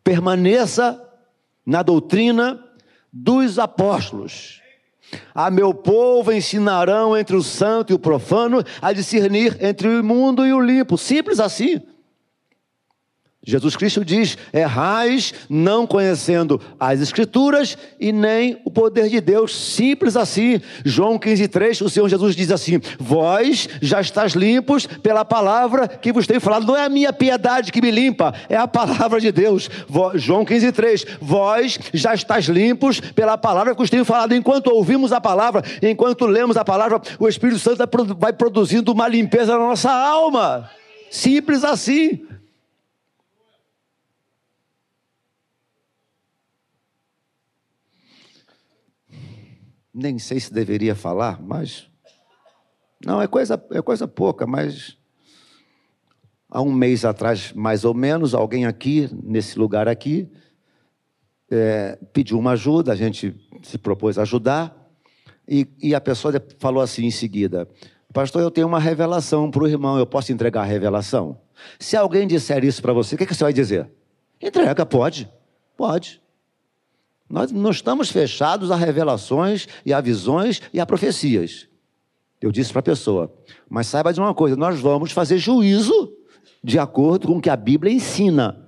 Permaneça 0.05 1.03
na 1.67 1.83
doutrina 1.83 2.65
dos 3.13 3.59
apóstolos. 3.59 4.63
A 5.35 5.51
meu 5.51 5.75
povo 5.75 6.33
ensinarão 6.33 7.17
entre 7.17 7.35
o 7.35 7.43
santo 7.43 7.93
e 7.93 7.95
o 7.95 7.99
profano 7.99 8.63
a 8.81 8.93
discernir 8.93 9.57
entre 9.61 9.89
o 9.89 9.99
imundo 9.99 10.47
e 10.47 10.53
o 10.53 10.61
limpo. 10.61 10.97
Simples 10.97 11.41
assim. 11.41 11.83
Jesus 13.47 13.77
Cristo 13.77 14.05
diz: 14.05 14.39
errais 14.53 15.35
não 15.51 15.87
conhecendo 15.87 16.61
as 16.81 17.01
Escrituras 17.01 17.77
e 18.01 18.11
nem 18.11 18.59
o 18.65 18.71
poder 18.71 19.09
de 19.11 19.21
Deus, 19.21 19.55
simples 19.55 20.17
assim. 20.17 20.61
João 20.85 21.19
15, 21.19 21.49
3, 21.49 21.81
o 21.83 21.91
Senhor 21.91 22.09
Jesus 22.09 22.35
diz 22.35 22.51
assim: 22.51 22.81
Vós 22.99 23.69
já 23.83 24.01
estás 24.01 24.33
limpos 24.33 24.87
pela 24.87 25.25
palavra 25.25 25.87
que 25.87 26.13
vos 26.13 26.27
tenho 26.27 26.41
falado. 26.41 26.67
Não 26.67 26.77
é 26.77 26.87
a 26.87 26.89
minha 26.89 27.13
piedade 27.13 27.71
que 27.71 27.83
me 27.83 27.91
limpa, 27.91 28.35
é 28.49 28.57
a 28.57 28.67
palavra 28.67 29.21
de 29.21 29.31
Deus. 29.31 29.69
João 30.15 30.45
15, 30.45 30.73
3, 30.73 31.07
Vós 31.21 31.79
já 31.93 32.15
estás 32.15 32.47
limpos 32.47 33.01
pela 33.01 33.37
palavra 33.37 33.75
que 33.75 33.81
vos 33.81 33.91
tenho 33.91 34.07
falado. 34.07 34.35
Enquanto 34.35 34.69
ouvimos 34.69 35.13
a 35.13 35.21
palavra, 35.21 35.63
enquanto 35.83 36.25
lemos 36.25 36.57
a 36.57 36.65
palavra, 36.65 37.01
o 37.19 37.29
Espírito 37.29 37.59
Santo 37.59 37.85
vai 38.19 38.33
produzindo 38.33 38.91
uma 38.91 39.07
limpeza 39.07 39.53
na 39.53 39.59
nossa 39.59 39.93
alma. 39.93 40.71
Simples 41.11 41.63
assim. 41.63 42.23
Nem 49.95 50.19
sei 50.19 50.41
se 50.41 50.53
deveria 50.53 50.95
falar, 50.95 51.41
mas. 51.41 51.89
Não, 53.05 53.23
é 53.23 53.29
coisa, 53.29 53.63
é 53.71 53.81
coisa 53.81 54.09
pouca, 54.09 54.47
mas. 54.47 54.99
Há 56.51 56.61
um 56.61 56.73
mês 56.73 57.05
atrás, 57.05 57.53
mais 57.53 57.85
ou 57.85 57.95
menos, 57.95 58.35
alguém 58.35 58.67
aqui, 58.67 59.09
nesse 59.23 59.59
lugar 59.59 59.89
aqui, 59.89 60.31
é, 61.51 61.99
pediu 62.13 62.39
uma 62.39 62.53
ajuda, 62.53 62.93
a 62.93 62.97
gente 62.97 63.35
se 63.63 63.77
propôs 63.77 64.19
ajudar, 64.19 64.77
e, 65.49 65.67
e 65.83 65.95
a 65.95 66.01
pessoa 66.01 66.35
falou 66.59 66.83
assim 66.83 67.07
em 67.07 67.11
seguida: 67.11 67.69
Pastor, 68.13 68.43
eu 68.43 68.51
tenho 68.51 68.67
uma 68.67 68.79
revelação 68.79 69.51
para 69.51 69.65
o 69.65 69.69
irmão, 69.69 69.99
eu 69.99 70.07
posso 70.07 70.33
entregar 70.33 70.63
a 70.63 70.67
revelação? 70.67 71.41
Se 71.79 71.97
alguém 71.97 72.27
disser 72.27 72.65
isso 72.65 72.83
para 72.83 72.93
você, 72.93 73.15
o 73.15 73.19
que, 73.19 73.27
que 73.27 73.35
você 73.35 73.45
vai 73.45 73.53
dizer? 73.53 73.91
Entrega, 74.41 74.85
pode, 74.85 75.31
pode. 75.77 76.21
Nós 77.29 77.51
não 77.51 77.71
estamos 77.71 78.11
fechados 78.11 78.71
a 78.71 78.77
revelações 78.77 79.67
e 79.85 79.93
a 79.93 80.01
visões 80.01 80.61
e 80.73 80.81
a 80.81 80.87
profecias. 80.87 81.67
Eu 82.41 82.53
disse 82.53 82.71
para 82.71 82.81
a 82.81 82.83
pessoa, 82.83 83.33
mas 83.69 83.87
saiba 83.87 84.13
de 84.13 84.21
uma 84.21 84.35
coisa: 84.35 84.57
nós 84.57 84.79
vamos 84.81 85.13
fazer 85.13 85.39
juízo 85.39 86.13
de 86.63 86.79
acordo 86.79 87.29
com 87.29 87.39
o 87.39 87.41
que 87.41 87.51
a 87.51 87.57
Bíblia 87.57 87.93
ensina. 87.93 88.61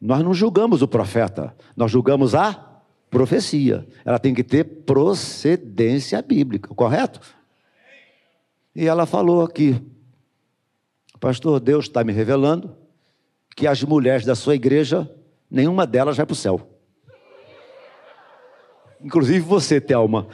Nós 0.00 0.22
não 0.22 0.34
julgamos 0.34 0.82
o 0.82 0.88
profeta, 0.88 1.56
nós 1.76 1.90
julgamos 1.90 2.34
a 2.34 2.82
profecia. 3.10 3.86
Ela 4.04 4.18
tem 4.18 4.34
que 4.34 4.44
ter 4.44 4.64
procedência 4.64 6.20
bíblica, 6.20 6.74
correto? 6.74 7.20
E 8.74 8.86
ela 8.86 9.06
falou 9.06 9.42
aqui, 9.42 9.80
pastor, 11.18 11.58
Deus 11.60 11.86
está 11.86 12.04
me 12.04 12.12
revelando 12.12 12.76
que 13.56 13.66
as 13.66 13.82
mulheres 13.82 14.26
da 14.26 14.34
sua 14.34 14.54
igreja, 14.54 15.10
nenhuma 15.50 15.86
delas 15.86 16.16
vai 16.16 16.26
para 16.26 16.32
o 16.32 16.36
céu. 16.36 16.76
Inclusive 19.00 19.40
você, 19.40 19.80
Thelma. 19.80 20.26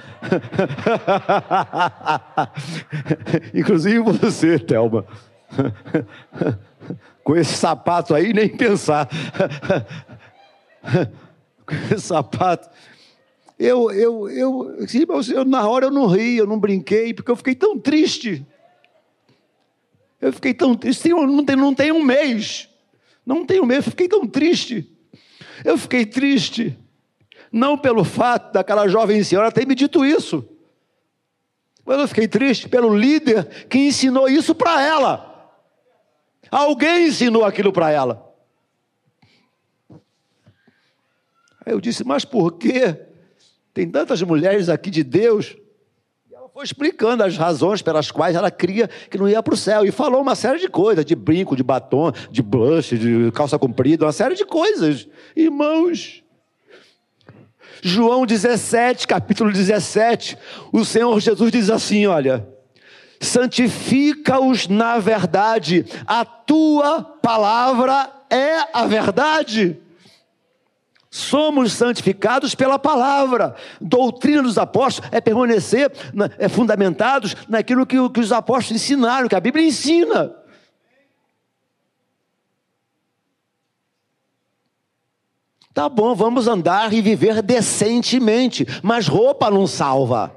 Inclusive 3.52 3.99
você, 3.99 4.59
Thelma. 4.59 5.04
Com 7.25 7.37
esse 7.37 7.54
sapato 7.54 8.14
aí, 8.14 8.33
nem 8.33 8.49
pensar. 8.49 9.09
Com 11.66 11.95
esse 11.95 12.00
sapato. 12.00 12.71
Eu, 13.59 13.90
eu, 13.90 14.28
eu, 14.28 14.76
eu, 15.35 15.45
na 15.45 15.69
hora 15.69 15.87
eu 15.87 15.90
não 15.90 16.07
ri, 16.07 16.37
eu 16.37 16.47
não 16.47 16.59
brinquei, 16.59 17.12
porque 17.12 17.31
eu 17.31 17.37
fiquei 17.37 17.54
tão 17.54 17.78
triste. 17.78 18.47
Eu 20.21 20.33
fiquei 20.33 20.54
tão 20.54 20.75
triste, 20.75 21.09
não 21.09 21.45
tem, 21.45 21.57
não 21.57 21.75
tem 21.75 21.92
um 21.92 22.02
mês. 22.02 22.69
Não 23.26 23.45
tem 23.45 23.61
um 23.61 23.66
mês, 23.66 23.85
eu 23.85 23.90
fiquei 23.90 24.09
tão 24.09 24.26
triste. 24.26 24.88
Eu 25.64 25.78
fiquei 25.78 26.04
triste 26.04 26.78
não 27.50 27.76
pelo 27.76 28.04
fato 28.04 28.52
daquela 28.52 28.88
jovem 28.88 29.23
senhora 29.23 29.52
ter 29.52 29.66
me 29.66 29.75
dito 29.75 30.04
isso, 30.04 30.49
mas 31.85 31.99
eu 31.99 32.09
fiquei 32.09 32.28
triste 32.28 32.69
pelo 32.69 32.97
líder 32.97 33.66
que 33.66 33.78
ensinou 33.78 34.28
isso 34.28 34.54
para 34.54 34.83
ela. 34.83 35.28
Alguém 36.50 37.09
ensinou 37.09 37.45
aquilo 37.45 37.73
para 37.73 37.90
ela. 37.90 38.31
Aí 41.64 41.73
eu 41.73 41.81
disse, 41.81 42.04
mas 42.04 42.25
por 42.25 42.52
quê? 42.52 43.07
Tem 43.73 43.88
tantas 43.88 44.21
mulheres 44.23 44.69
aqui 44.69 44.90
de 44.90 45.02
Deus. 45.02 45.57
Foi 46.54 46.64
explicando 46.64 47.25
as 47.25 47.38
razões 47.38 47.80
pelas 47.80 48.11
quais 48.11 48.37
ela 48.37 48.50
cria 48.50 48.87
que 49.11 49.16
não 49.16 49.26
ia 49.26 49.42
para 49.42 49.54
o 49.54 49.56
céu. 49.56 49.87
E 49.87 49.90
falou 49.90 50.21
uma 50.21 50.35
série 50.35 50.59
de 50.59 50.68
coisas: 50.68 51.02
de 51.02 51.14
brinco, 51.14 51.56
de 51.56 51.62
batom, 51.62 52.12
de 52.30 52.42
blush, 52.42 52.99
de 52.99 53.32
calça 53.32 53.59
comprida, 53.59 54.04
uma 54.04 54.12
série 54.12 54.35
de 54.35 54.44
coisas. 54.44 55.09
Irmãos, 55.35 56.23
João 57.82 58.26
17, 58.26 59.09
capítulo 59.09 59.50
17, 59.50 60.37
o 60.71 60.85
Senhor 60.85 61.18
Jesus 61.21 61.50
diz 61.50 61.71
assim: 61.71 62.06
Olha, 62.06 62.47
santifica-os 63.18 64.68
na 64.68 64.99
verdade, 64.99 65.87
a 66.06 66.23
tua 66.23 67.02
palavra 67.02 68.11
é 68.28 68.59
a 68.75 68.87
verdade. 68.87 69.82
Somos 71.14 71.75
santificados 71.75 72.54
pela 72.54 72.78
palavra. 72.78 73.54
Doutrina 73.78 74.42
dos 74.42 74.57
apóstolos 74.57 75.11
é 75.12 75.21
permanecer, 75.21 75.92
é 76.38 76.49
fundamentados 76.49 77.37
naquilo 77.47 77.85
que, 77.85 77.97
que 78.09 78.21
os 78.21 78.33
apóstolos 78.33 78.83
ensinaram, 78.83 79.28
que 79.28 79.35
a 79.35 79.40
Bíblia 79.40 79.66
ensina. 79.66 80.35
Tá 85.75 85.87
bom, 85.87 86.14
vamos 86.14 86.49
andar 86.49 86.95
e 86.95 87.02
viver 87.02 87.42
decentemente, 87.42 88.66
mas 88.83 89.07
roupa 89.07 89.50
não 89.50 89.66
salva. 89.66 90.35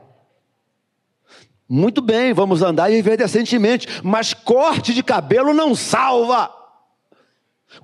Muito 1.70 2.02
bem, 2.02 2.34
vamos 2.34 2.62
andar 2.62 2.92
e 2.92 2.96
viver 2.96 3.16
decentemente, 3.16 3.88
mas 4.04 4.34
corte 4.34 4.94
de 4.94 5.02
cabelo 5.02 5.54
não 5.54 5.74
salva. 5.74 6.65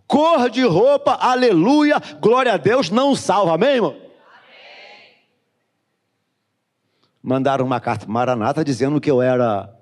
Cor 0.07 0.50
de 0.50 0.63
roupa, 0.63 1.13
aleluia, 1.13 2.01
glória 2.19 2.53
a 2.53 2.57
Deus, 2.57 2.89
não 2.89 3.15
salva, 3.15 3.55
amém, 3.55 3.75
irmão? 3.75 4.00
Mandaram 7.22 7.65
uma 7.65 7.79
carta 7.79 8.07
Maranata 8.07 8.63
dizendo 8.63 9.00
que 9.00 9.11
eu 9.11 9.22
era, 9.22 9.74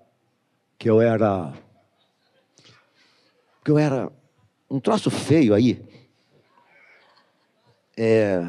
que 0.77 0.89
eu 0.89 1.01
era, 1.01 1.53
que 3.63 3.71
eu 3.71 3.77
era 3.77 4.11
um 4.69 4.79
troço 4.79 5.09
feio 5.09 5.53
aí 5.53 5.89
é, 8.01 8.41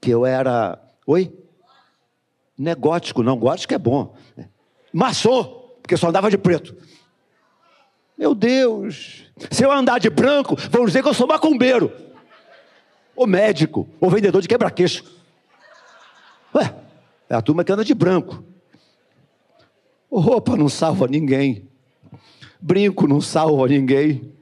que 0.00 0.10
eu 0.10 0.26
era. 0.26 0.76
Oi? 1.06 1.32
Não 2.58 2.72
é 2.72 2.74
gótico, 2.74 3.22
não. 3.22 3.38
Gótico 3.38 3.72
é 3.72 3.78
bom. 3.78 4.16
Maçom, 4.92 5.44
porque 5.80 5.96
só 5.96 6.08
andava 6.08 6.28
de 6.28 6.36
preto. 6.36 6.76
Meu 8.20 8.34
Deus. 8.34 9.24
Se 9.50 9.64
eu 9.64 9.72
andar 9.72 9.98
de 9.98 10.10
branco, 10.10 10.54
vão 10.70 10.84
dizer 10.84 11.02
que 11.02 11.08
eu 11.08 11.14
sou 11.14 11.26
macumbeiro. 11.26 11.90
Ou 13.16 13.26
médico, 13.26 13.88
ou 13.98 14.10
vendedor 14.10 14.42
de 14.42 14.48
quebra-queixo. 14.48 15.04
Ué, 16.54 16.74
é 17.28 17.34
a 17.34 17.42
turma 17.42 17.64
que 17.64 17.72
anda 17.72 17.84
de 17.84 17.94
branco. 17.94 18.44
Roupa 20.10 20.56
não 20.56 20.68
salva 20.68 21.08
ninguém. 21.08 21.66
Brinco 22.60 23.08
não 23.08 23.20
salva 23.20 23.66
ninguém. 23.66 24.34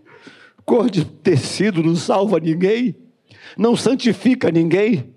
Cor 0.64 0.90
de 0.90 1.04
tecido 1.04 1.82
não 1.82 1.94
salva 1.94 2.40
ninguém 2.40 3.08
não 3.56 3.76
santifica 3.76 4.50
ninguém. 4.50 5.14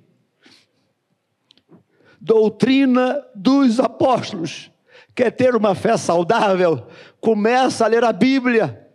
Doutrina 2.19 3.23
dos 3.35 3.79
apóstolos. 3.79 4.70
Quer 5.15 5.31
ter 5.31 5.55
uma 5.55 5.75
fé 5.75 5.97
saudável? 5.97 6.87
Começa 7.19 7.85
a 7.85 7.87
ler 7.87 8.03
a 8.03 8.13
Bíblia. 8.13 8.87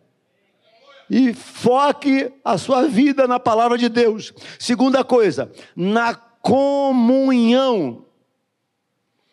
E 1.08 1.32
foque 1.32 2.32
a 2.44 2.58
sua 2.58 2.88
vida 2.88 3.26
na 3.26 3.38
palavra 3.38 3.78
de 3.78 3.88
Deus. 3.88 4.32
Segunda 4.58 5.04
coisa, 5.04 5.52
na 5.74 6.14
comunhão. 6.14 8.04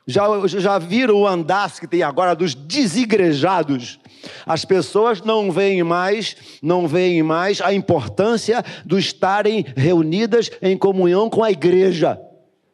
Já, 0.06 0.26
já 0.48 0.78
viram 0.78 1.16
o 1.16 1.28
andaço 1.28 1.80
que 1.80 1.88
tem 1.88 2.04
agora 2.04 2.36
dos 2.36 2.54
desigrejados? 2.54 4.00
As 4.46 4.66
pessoas 4.66 5.22
não 5.22 5.52
veem 5.52 5.82
mais, 5.82 6.36
não 6.62 6.88
veem 6.88 7.24
mais 7.24 7.62
a 7.62 7.74
importância 7.74 8.64
de 8.86 8.98
estarem 8.98 9.66
reunidas 9.76 10.52
em 10.62 10.78
comunhão 10.78 11.30
com 11.30 11.44
a 11.44 11.52
igreja. 11.52 12.20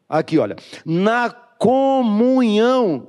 Aqui, 0.07 0.39
olha, 0.39 0.55
na 0.83 1.29
comunhão 1.29 3.07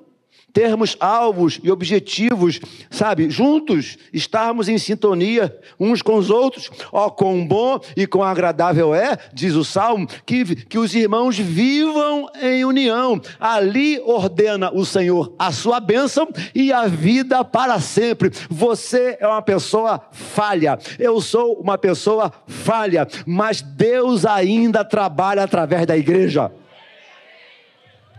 termos 0.53 0.97
alvos 1.01 1.61
e 1.63 1.71
objetivos, 1.71 2.61
sabe, 2.91 3.31
juntos, 3.31 3.99
estarmos 4.13 4.69
em 4.69 4.79
sintonia 4.79 5.57
uns 5.79 6.03
com 6.03 6.17
os 6.17 6.31
outros. 6.31 6.71
Ó, 6.93 7.07
oh, 7.07 7.11
quão 7.11 7.47
bom 7.47 7.81
e 7.97 8.07
quão 8.07 8.25
agradável 8.25 8.95
é, 8.95 9.17
diz 9.33 9.55
o 9.55 9.65
Salmo, 9.65 10.07
que, 10.27 10.55
que 10.67 10.79
os 10.79 10.95
irmãos 10.95 11.39
vivam 11.39 12.29
em 12.41 12.65
união. 12.65 13.21
Ali 13.39 14.01
ordena 14.05 14.71
o 14.73 14.85
Senhor 14.85 15.35
a 15.39 15.53
sua 15.53 15.81
bênção 15.81 16.29
e 16.55 16.73
a 16.73 16.87
vida 16.87 17.45
para 17.45 17.81
sempre. 17.81 18.31
Você 18.49 19.17
é 19.21 19.27
uma 19.27 19.43
pessoa 19.43 20.01
falha, 20.11 20.79
eu 20.99 21.21
sou 21.21 21.55
uma 21.55 21.79
pessoa 21.79 22.33
falha, 22.47 23.07
mas 23.27 23.63
Deus 23.63 24.25
ainda 24.25 24.85
trabalha 24.85 25.43
através 25.43 25.87
da 25.87 25.97
igreja 25.97 26.51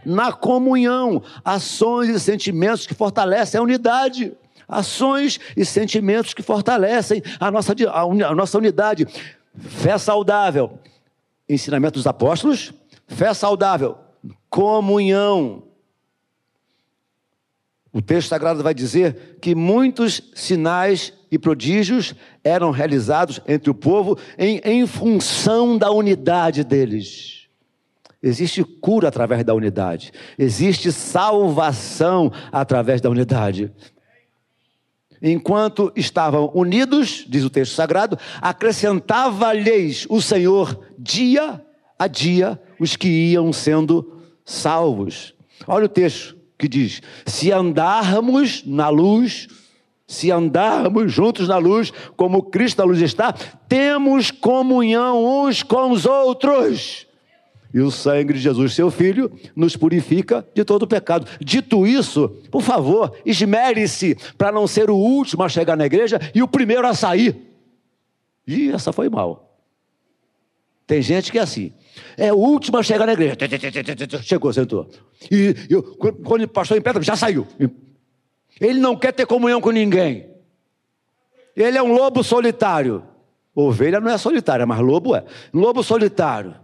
na 0.06 0.32
comunhão, 0.32 1.22
ações 1.44 2.10
e 2.10 2.20
sentimentos 2.20 2.86
que 2.86 2.94
fortalecem 2.94 3.60
a 3.60 3.64
unidade. 3.64 4.34
Ações 4.68 5.40
e 5.56 5.66
sentimentos 5.66 6.34
que 6.34 6.42
fortalecem 6.42 7.22
a 7.40 7.52
nossa, 7.52 7.74
a 8.26 8.36
nossa 8.36 8.58
unidade. 8.58 9.06
Fé 9.58 9.98
saudável, 9.98 10.80
ensinamento 11.50 11.96
dos 11.96 12.08
apóstolos. 12.08 12.74
Fé 13.08 13.34
saudável, 13.34 13.98
comunhão. 14.50 15.64
O 17.94 18.02
texto 18.02 18.30
sagrado 18.30 18.64
vai 18.64 18.74
dizer 18.74 19.38
que 19.42 19.54
muitos 19.54 20.22
sinais 20.34 21.14
e 21.30 21.38
prodígios 21.38 22.16
eram 22.42 22.72
realizados 22.72 23.42
entre 23.46 23.70
o 23.70 23.76
povo 23.76 24.18
em, 24.38 24.62
em 24.64 24.88
função 24.88 25.78
da 25.78 25.92
unidade 25.92 26.64
deles. 26.64 27.41
Existe 28.24 28.64
cura 28.64 29.08
através 29.08 29.44
da 29.44 29.54
unidade. 29.54 30.12
Existe 30.38 30.92
salvação 30.92 32.32
através 32.52 33.02
da 33.02 33.10
unidade. 33.10 33.72
Enquanto 35.20 35.92
estavam 35.96 36.52
unidos, 36.54 37.26
diz 37.28 37.44
o 37.44 37.50
texto 37.50 37.74
sagrado, 37.74 38.18
acrescentava-lhes 38.40 40.06
o 40.10 40.22
Senhor 40.22 40.80
dia 40.98 41.64
a 41.98 42.08
dia 42.08 42.62
os 42.80 42.96
que 42.96 43.08
iam 43.08 43.52
sendo 43.52 44.22
salvos. 44.46 45.34
Olha 45.68 45.86
o 45.86 45.90
texto 45.90 46.36
que 46.58 46.68
diz: 46.68 47.02
se 47.26 47.52
andarmos 47.52 48.64
na 48.66 48.90
luz, 48.90 49.48
se 50.08 50.32
andarmos 50.32 51.12
juntos 51.12 51.48
na 51.48 51.58
luz, 51.58 51.92
como 52.16 52.44
Cristo 52.44 52.80
na 52.80 52.86
luz 52.86 53.02
está, 53.02 53.34
temos 53.68 54.30
comunhão 54.30 55.24
uns 55.24 55.64
com 55.64 55.92
os 55.92 56.06
outros 56.06 57.08
E 57.74 57.80
o 57.80 57.90
sangue 57.90 58.34
de 58.34 58.40
Jesus, 58.40 58.74
seu 58.74 58.92
Filho, 58.92 59.32
nos 59.56 59.76
purifica 59.76 60.46
de 60.54 60.64
todo 60.66 60.88
pecado. 60.88 61.26
Dito 61.40 61.88
isso, 61.88 62.30
por 62.50 62.62
favor, 62.62 63.16
esmere-se 63.26 64.16
para 64.38 64.52
não 64.52 64.68
ser 64.68 64.90
o 64.90 64.96
último 64.96 65.44
a 65.44 65.50
chegar 65.50 65.78
na 65.78 65.86
igreja 65.86 66.20
e 66.36 66.44
o 66.44 66.48
primeiro 66.48 66.86
a 66.86 66.94
sair. 66.94 67.36
Ih, 68.46 68.72
essa 68.72 68.92
foi 68.92 69.10
mal. 69.10 69.58
Tem 70.86 71.02
gente 71.02 71.32
que 71.32 71.40
é 71.40 71.42
assim. 71.42 71.72
É 72.18 72.34
o 72.34 72.38
último 72.38 72.78
a 72.78 72.84
chegar 72.84 73.06
na 73.06 73.14
igreja. 73.14 73.38
Chegou, 74.24 74.52
sentou. 74.52 74.90
E, 75.32 75.56
e 75.70 75.82
quando 76.24 76.44
o 76.44 76.48
pastor 76.50 76.78
em 76.78 76.82
pedra, 76.82 77.02
já 77.02 77.16
saiu. 77.16 77.48
Ele 78.60 78.80
não 78.80 78.98
quer 78.98 79.14
ter 79.14 79.26
comunhão 79.26 79.62
com 79.62 79.72
ninguém. 79.72 80.30
Ele 81.56 81.78
é 81.78 81.84
um 81.84 81.94
lobo 81.94 82.24
solitário. 82.24 83.04
Ovelha 83.56 84.00
não 84.00 84.12
é 84.12 84.18
solitária, 84.18 84.66
mas 84.66 84.80
lobo 84.80 85.16
é. 85.16 85.24
Lobo 85.54 85.84
solitário. 85.84 86.56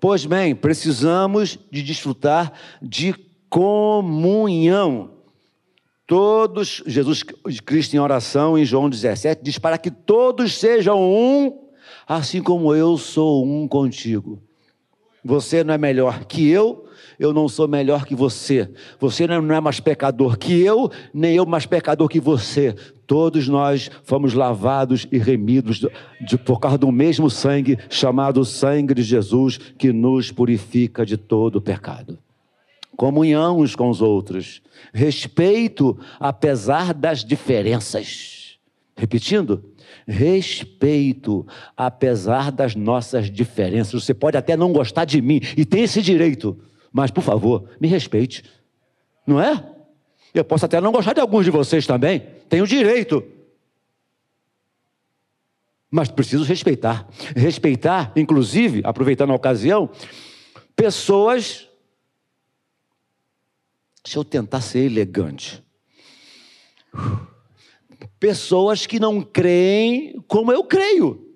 Pois 0.00 0.24
bem, 0.24 0.54
precisamos 0.54 1.58
de 1.70 1.82
desfrutar 1.82 2.52
de 2.80 3.14
comunhão. 3.50 5.10
Todos, 6.06 6.82
Jesus 6.86 7.22
Cristo 7.22 7.94
em 7.94 7.98
oração 7.98 8.58
em 8.58 8.64
João 8.64 8.88
17 8.88 9.42
diz 9.44 9.58
para 9.58 9.76
que 9.76 9.90
todos 9.90 10.58
sejam 10.58 11.00
um, 11.00 11.68
assim 12.08 12.42
como 12.42 12.74
eu 12.74 12.96
sou 12.96 13.44
um 13.44 13.68
contigo. 13.68 14.42
Você 15.22 15.62
não 15.62 15.74
é 15.74 15.78
melhor 15.78 16.24
que 16.24 16.48
eu, 16.48 16.86
eu 17.20 17.34
não 17.34 17.46
sou 17.50 17.68
melhor 17.68 18.06
que 18.06 18.14
você. 18.14 18.70
Você 18.98 19.26
não 19.26 19.54
é 19.54 19.60
mais 19.60 19.78
pecador 19.78 20.38
que 20.38 20.58
eu, 20.58 20.90
nem 21.12 21.36
eu 21.36 21.44
mais 21.44 21.66
pecador 21.66 22.08
que 22.08 22.18
você. 22.18 22.74
Todos 23.06 23.46
nós 23.46 23.90
fomos 24.04 24.32
lavados 24.32 25.06
e 25.12 25.18
remidos 25.18 25.84
de, 26.26 26.38
por 26.38 26.58
causa 26.58 26.78
do 26.78 26.90
mesmo 26.90 27.28
sangue, 27.28 27.78
chamado 27.90 28.42
sangue 28.42 28.94
de 28.94 29.02
Jesus, 29.02 29.58
que 29.58 29.92
nos 29.92 30.32
purifica 30.32 31.04
de 31.04 31.18
todo 31.18 31.60
pecado. 31.60 32.18
Comunhão 32.96 33.58
uns 33.58 33.76
com 33.76 33.90
os 33.90 34.00
outros, 34.00 34.62
respeito 34.90 35.98
apesar 36.18 36.94
das 36.94 37.22
diferenças. 37.22 38.58
Repetindo, 38.96 39.62
respeito, 40.08 41.46
apesar 41.76 42.50
das 42.50 42.74
nossas 42.74 43.30
diferenças. 43.30 44.04
Você 44.04 44.14
pode 44.14 44.38
até 44.38 44.56
não 44.56 44.72
gostar 44.72 45.04
de 45.04 45.20
mim 45.20 45.40
e 45.54 45.66
tem 45.66 45.82
esse 45.82 46.00
direito, 46.00 46.58
mas 46.92 47.10
por 47.10 47.22
favor, 47.22 47.68
me 47.80 47.88
respeite. 47.88 48.44
Não 49.26 49.40
é? 49.40 49.64
Eu 50.32 50.44
posso 50.44 50.64
até 50.64 50.80
não 50.80 50.92
gostar 50.92 51.12
de 51.12 51.20
alguns 51.20 51.44
de 51.44 51.50
vocês 51.50 51.86
também, 51.86 52.20
tenho 52.48 52.66
direito. 52.66 53.22
Mas 55.90 56.08
preciso 56.08 56.44
respeitar. 56.44 57.08
Respeitar, 57.34 58.12
inclusive, 58.14 58.80
aproveitando 58.84 59.32
a 59.32 59.34
ocasião, 59.34 59.90
pessoas. 60.76 61.68
Deixa 64.04 64.18
eu 64.18 64.24
tentar 64.24 64.60
ser 64.60 64.80
elegante. 64.80 65.62
Pessoas 68.20 68.86
que 68.86 69.00
não 69.00 69.20
creem 69.20 70.22
como 70.28 70.52
eu 70.52 70.64
creio. 70.64 71.26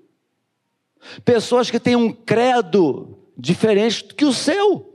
Pessoas 1.24 1.70
que 1.70 1.80
têm 1.80 1.96
um 1.96 2.12
credo 2.12 3.18
diferente 3.36 4.06
do 4.06 4.14
que 4.14 4.24
o 4.24 4.32
seu. 4.32 4.93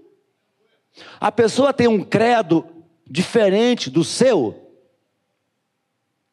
A 1.20 1.32
pessoa 1.32 1.74
tem 1.74 1.88
um 1.88 2.04
credo 2.04 2.66
diferente 3.10 3.90
do 3.90 4.04
seu. 4.04 4.56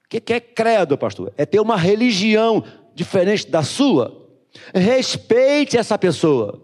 O 0.05 0.09
que 0.09 0.33
é 0.33 0.40
credo, 0.40 0.96
pastor? 0.96 1.33
É 1.37 1.44
ter 1.44 1.61
uma 1.61 1.76
religião 1.76 2.62
diferente 2.94 3.48
da 3.48 3.62
sua. 3.62 4.26
Respeite 4.74 5.76
essa 5.76 5.98
pessoa. 5.98 6.62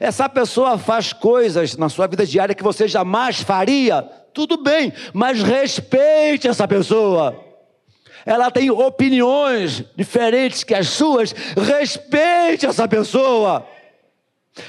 Essa 0.00 0.28
pessoa 0.28 0.78
faz 0.78 1.12
coisas 1.12 1.76
na 1.76 1.88
sua 1.88 2.06
vida 2.06 2.26
diária 2.26 2.54
que 2.54 2.62
você 2.62 2.88
jamais 2.88 3.40
faria. 3.40 4.02
Tudo 4.32 4.56
bem, 4.62 4.92
mas 5.12 5.42
respeite 5.42 6.48
essa 6.48 6.66
pessoa. 6.66 7.42
Ela 8.24 8.50
tem 8.50 8.70
opiniões 8.70 9.84
diferentes 9.94 10.64
que 10.64 10.74
as 10.74 10.88
suas. 10.88 11.32
Respeite 11.32 12.66
essa 12.66 12.88
pessoa 12.88 13.66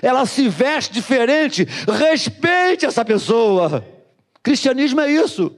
ela 0.02 0.26
se 0.26 0.50
veste 0.50 0.94
diferente, 0.94 1.68
respeite 1.88 2.86
essa 2.86 3.04
pessoa. 3.04 3.86
Cristianismo 4.44 5.02
é 5.02 5.12
isso. 5.12 5.56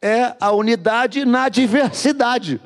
É 0.00 0.34
a 0.40 0.52
unidade 0.52 1.24
na 1.24 1.48
diversidade. 1.48 2.60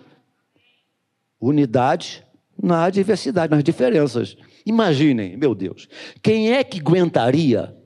Unidade 1.40 2.24
na 2.60 2.88
diversidade, 2.88 3.50
nas 3.50 3.62
diferenças. 3.62 4.36
Imaginem, 4.64 5.36
meu 5.36 5.54
Deus, 5.54 5.88
quem 6.22 6.52
é 6.52 6.64
que 6.64 6.80
aguentaria 6.80 7.76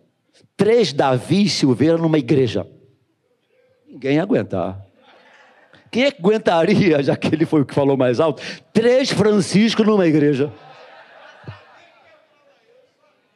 três 0.57 0.93
Davi 0.93 1.49
Silveira 1.49 1.99
numa 1.99 2.19
igreja? 2.19 2.67
Ninguém 3.87 4.17
ia 4.17 4.23
aguentar. 4.23 4.87
Quem 5.91 6.05
é 6.05 6.11
que 6.11 6.21
aguentaria, 6.21 7.03
já 7.03 7.17
que 7.17 7.35
ele 7.35 7.45
foi 7.45 7.63
o 7.63 7.67
que 7.67 7.75
falou 7.75 7.97
mais 7.97 8.21
alto, 8.21 8.43
três 8.73 9.11
Francisco 9.11 9.83
numa 9.83 10.07
igreja? 10.07 10.53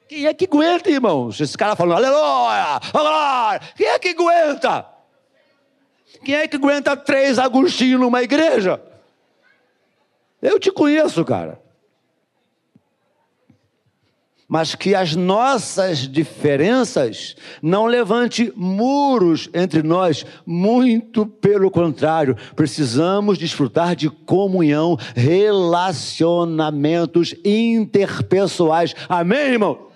Quem 0.09 0.27
é 0.27 0.35
que 0.35 0.45
aguenta, 0.45 0.90
irmãos? 0.90 1.40
Esse 1.40 1.57
cara 1.57 1.75
falando, 1.75 1.97
aleluia, 1.97 2.81
aleluia. 2.93 3.61
Quem 3.77 3.87
é 3.87 3.99
que 3.99 4.09
aguenta? 4.09 4.87
Quem 6.25 6.35
é 6.35 6.47
que 6.47 6.57
aguenta 6.57 6.95
três 6.97 7.38
Agostinhos 7.38 8.01
numa 8.01 8.23
igreja? 8.23 8.81
Eu 10.40 10.59
te 10.61 10.71
conheço, 10.71 11.25
cara. 11.25 11.61
Mas 14.47 14.75
que 14.75 14.95
as 14.95 15.17
nossas 15.17 16.07
diferenças 16.07 17.35
não 17.62 17.87
levante 17.87 18.53
muros 18.55 19.49
entre 19.55 19.83
nós, 19.83 20.27
muito 20.45 21.25
pelo 21.25 21.71
contrário, 21.71 22.37
precisamos 22.55 23.38
desfrutar 23.38 23.97
de 23.97 24.11
comunhão, 24.11 24.99
relacionamentos 25.14 27.35
interpessoais. 27.43 28.95
Amém, 29.09 29.53
irmão? 29.53 29.94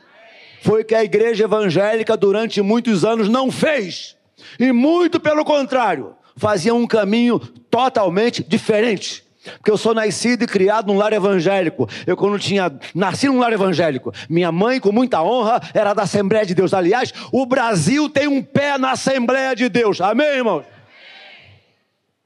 Foi 0.62 0.84
que 0.84 0.94
a 0.94 1.04
igreja 1.04 1.44
evangélica 1.44 2.16
durante 2.16 2.60
muitos 2.62 3.04
anos 3.04 3.28
não 3.28 3.50
fez. 3.50 4.16
E 4.58 4.72
muito 4.72 5.20
pelo 5.20 5.44
contrário, 5.44 6.14
fazia 6.36 6.74
um 6.74 6.86
caminho 6.86 7.38
totalmente 7.70 8.42
diferente. 8.42 9.24
Porque 9.56 9.70
eu 9.70 9.78
sou 9.78 9.94
nascido 9.94 10.42
e 10.42 10.46
criado 10.46 10.88
num 10.88 10.98
lar 10.98 11.12
evangélico. 11.12 11.88
Eu, 12.06 12.16
quando 12.16 12.38
tinha. 12.38 12.70
Nasci 12.94 13.28
num 13.28 13.38
lar 13.38 13.52
evangélico. 13.52 14.12
Minha 14.28 14.52
mãe, 14.52 14.78
com 14.78 14.92
muita 14.92 15.22
honra, 15.22 15.60
era 15.72 15.94
da 15.94 16.02
Assembleia 16.02 16.44
de 16.44 16.54
Deus. 16.54 16.74
Aliás, 16.74 17.12
o 17.32 17.46
Brasil 17.46 18.10
tem 18.10 18.28
um 18.28 18.42
pé 18.42 18.76
na 18.76 18.92
Assembleia 18.92 19.54
de 19.54 19.68
Deus. 19.68 20.00
Amém, 20.00 20.26
irmãos? 20.26 20.64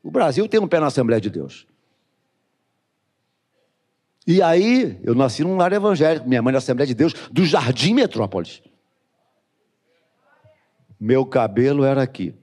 O 0.03 0.11
Brasil 0.11 0.49
tem 0.49 0.59
um 0.59 0.67
pé 0.67 0.81
na 0.81 0.87
Assembleia 0.87 1.21
de 1.21 1.31
Deus. 1.31 1.67
E 4.27 4.41
aí, 4.41 5.01
eu 5.03 5.15
nasci 5.15 5.43
num 5.43 5.57
lar 5.57 5.73
evangélico, 5.73 6.29
minha 6.29 6.41
mãe 6.41 6.53
na 6.53 6.59
Assembleia 6.59 6.87
de 6.87 6.95
Deus, 6.95 7.13
do 7.31 7.45
Jardim 7.45 7.95
Metrópolis. 7.95 8.63
Meu 10.99 11.27
cabelo 11.27 11.85
era 11.85 12.03
aqui. 12.03 12.35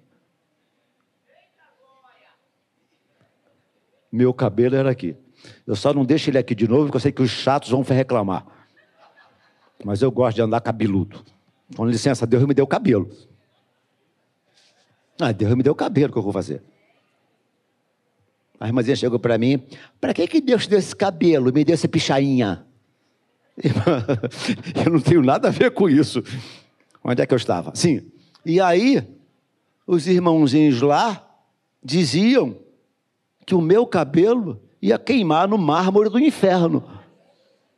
Meu 4.12 4.34
cabelo 4.34 4.76
era 4.76 4.90
aqui. 4.90 5.16
Eu 5.66 5.76
só 5.76 5.94
não 5.94 6.04
deixo 6.04 6.30
ele 6.30 6.38
aqui 6.38 6.54
de 6.54 6.68
novo, 6.68 6.86
porque 6.86 6.98
eu 6.98 7.02
sei 7.02 7.12
que 7.12 7.22
os 7.22 7.30
chatos 7.30 7.70
vão 7.70 7.82
reclamar. 7.82 8.46
Mas 9.86 10.02
eu 10.02 10.12
gosto 10.12 10.36
de 10.36 10.42
andar 10.42 10.60
cabeludo. 10.60 11.24
Com 11.78 11.86
licença, 11.86 12.28
Deus 12.28 12.44
me 12.46 12.54
deu 12.54 12.68
cabelo. 12.68 13.10
Ah, 15.22 15.32
Deus 15.32 15.56
me 15.56 15.64
deu 15.64 15.74
cabelo, 15.74 16.10
o 16.10 16.14
que 16.14 16.20
eu 16.20 16.24
vou 16.24 16.34
fazer? 16.34 16.62
A 18.60 18.68
irmãzinha 18.68 18.96
chegou 18.96 19.20
para 19.20 19.38
mim: 19.38 19.62
para 20.02 20.14
que, 20.14 20.28
que 20.28 20.42
Deus 20.42 20.68
deu 20.68 20.78
esse 20.78 20.96
cabelo, 20.96 21.54
me 21.54 21.64
deu 21.64 21.74
essa 21.74 21.88
pichainha? 21.88 22.66
Eu 24.86 24.92
não 24.92 25.00
tenho 25.00 25.22
nada 25.22 25.48
a 25.48 25.52
ver 25.52 25.72
com 25.72 25.90
isso. 25.90 26.24
Onde 27.04 27.22
é 27.22 27.26
que 27.26 27.34
eu 27.34 27.38
estava? 27.38 27.74
Sim. 27.76 28.10
E 28.46 28.60
aí, 28.60 29.04
os 29.88 30.08
irmãozinhos 30.08 30.82
lá 30.82 31.26
diziam 31.84 32.58
que 33.46 33.56
o 33.56 33.62
meu 33.62 33.86
cabelo 33.86 34.62
ia 34.82 34.98
queimar 34.98 35.48
no 35.48 35.58
mármore 35.58 36.10
do 36.10 36.20
inferno. 36.20 36.84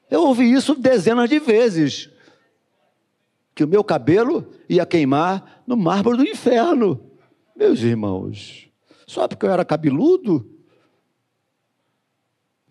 Eu 0.10 0.24
ouvi 0.24 0.52
isso 0.52 0.76
dezenas 0.76 1.30
de 1.30 1.40
vezes. 1.40 2.10
Que 3.56 3.64
o 3.64 3.68
meu 3.68 3.84
cabelo 3.84 4.48
ia 4.68 4.86
queimar 4.86 5.64
no 5.66 5.78
mármore 5.78 6.18
do 6.18 6.28
inferno. 6.28 7.00
Meus 7.56 7.82
irmãos, 7.82 8.70
só 9.08 9.28
porque 9.28 9.46
eu 9.46 9.52
era 9.52 9.64
cabeludo, 9.64 10.50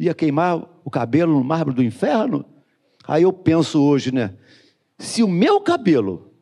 ia 0.01 0.15
queimar 0.15 0.67
o 0.83 0.91
cabelo 0.91 1.35
no 1.35 1.45
mármore 1.45 1.77
do 1.77 1.83
inferno? 1.85 2.43
Aí 3.07 3.23
eu 3.23 3.33
penso 3.33 3.83
hoje, 3.83 4.11
né? 4.11 4.35
Se 4.99 5.23
o 5.23 5.29
meu 5.29 5.61
cabelo 5.61 6.33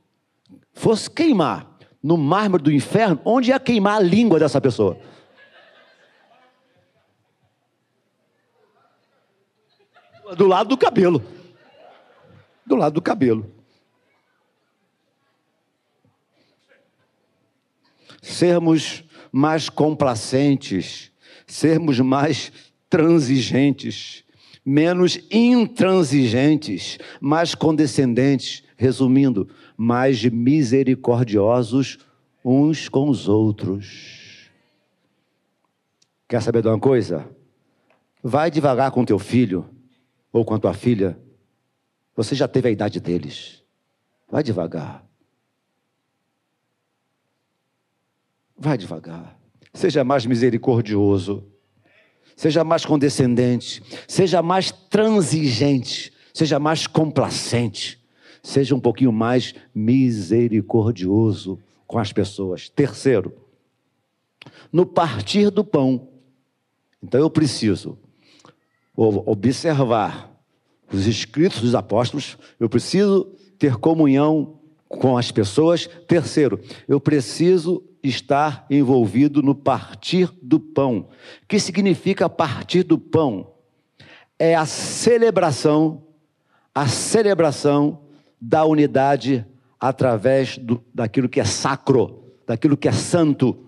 fosse 0.72 1.10
queimar 1.10 1.76
no 2.00 2.16
mármore 2.16 2.62
do 2.62 2.70
inferno, 2.70 3.20
onde 3.24 3.50
ia 3.50 3.58
queimar 3.58 3.96
a 3.96 4.00
língua 4.00 4.38
dessa 4.38 4.60
pessoa? 4.60 4.96
Do 10.36 10.46
lado 10.46 10.68
do 10.68 10.78
cabelo. 10.78 11.20
lado 12.70 12.94
do 12.94 13.02
cabelo. 13.02 13.52
Sermos 18.22 19.02
mais 19.32 19.68
complacentes, 19.68 21.10
sermos 21.46 21.98
mais 21.98 22.52
transigentes, 22.88 24.24
menos 24.64 25.18
intransigentes, 25.31 26.98
mais 27.20 27.55
condescendentes, 27.55 28.62
resumindo, 28.77 29.48
mais 29.77 30.24
misericordiosos 30.24 31.98
uns 32.44 32.88
com 32.88 33.09
os 33.09 33.29
outros. 33.29 34.51
Quer 36.29 36.42
saber 36.42 36.62
de 36.62 36.68
uma 36.68 36.79
coisa? 36.79 37.29
Vai 38.22 38.51
devagar 38.51 38.90
com 38.90 39.05
teu 39.05 39.18
filho 39.18 39.68
ou 40.33 40.44
com 40.44 40.55
a 40.55 40.59
tua 40.59 40.74
filha. 40.74 41.18
Você 42.14 42.35
já 42.35 42.46
teve 42.46 42.68
a 42.68 42.70
idade 42.72 43.01
deles. 43.01 43.62
Vai 44.31 44.42
devagar. 44.42 45.05
Vai 48.57 48.77
devagar. 48.77 49.38
Seja 49.72 50.05
mais 50.05 50.27
misericordioso. 50.27 51.46
Seja 52.38 52.62
mais 52.62 52.87
condescendente. 52.87 53.83
Seja 54.07 54.40
mais 54.40 54.70
transigente. 54.70 56.12
Seja 56.33 56.61
mais 56.61 56.87
complacente. 56.87 58.01
Seja 58.40 58.77
um 58.77 58.81
pouquinho 58.81 59.11
mais 59.11 59.57
misericordioso 59.74 61.59
com 61.85 61.98
as 61.98 62.12
pessoas. 62.12 62.68
Terceiro, 62.68 63.35
no 64.72 64.87
partir 64.87 65.51
do 65.51 65.64
pão. 65.64 66.11
Então 67.03 67.18
eu 67.20 67.29
preciso 67.29 67.98
observar 68.94 70.33
os 70.92 71.09
escritos 71.09 71.61
dos 71.61 71.74
apóstolos, 71.74 72.38
eu 72.61 72.68
preciso 72.68 73.33
ter 73.59 73.77
comunhão 73.79 74.61
com 74.87 75.18
as 75.18 75.33
pessoas. 75.33 75.88
Terceiro, 76.07 76.61
eu 76.87 77.01
preciso 77.01 77.83
estar 78.02 78.66
envolvido 78.70 79.42
no 79.42 79.54
partir 79.54 80.30
do 80.42 80.58
pão. 80.58 81.08
O 81.42 81.46
que 81.46 81.58
significa 81.58 82.28
partir 82.28 82.82
do 82.82 82.98
pão? 82.98 83.52
É 84.38 84.54
a 84.54 84.66
celebração, 84.66 86.02
a 86.74 86.87
celebração 86.87 88.00
da 88.40 88.64
unidade 88.64 89.44
através 89.80 90.58
do, 90.58 90.82
daquilo 90.94 91.28
que 91.28 91.40
é 91.40 91.44
sacro, 91.44 92.24
daquilo 92.46 92.76
que 92.76 92.88
é 92.88 92.92
santo. 92.92 93.66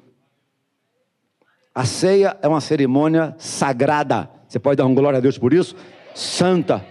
A 1.74 1.84
ceia 1.84 2.36
é 2.42 2.48
uma 2.48 2.60
cerimônia 2.60 3.34
sagrada. 3.38 4.30
Você 4.48 4.58
pode 4.58 4.76
dar 4.76 4.86
um 4.86 4.94
glória 4.94 5.18
a 5.18 5.20
Deus 5.20 5.38
por 5.38 5.52
isso? 5.52 5.76
Santa. 6.14 6.84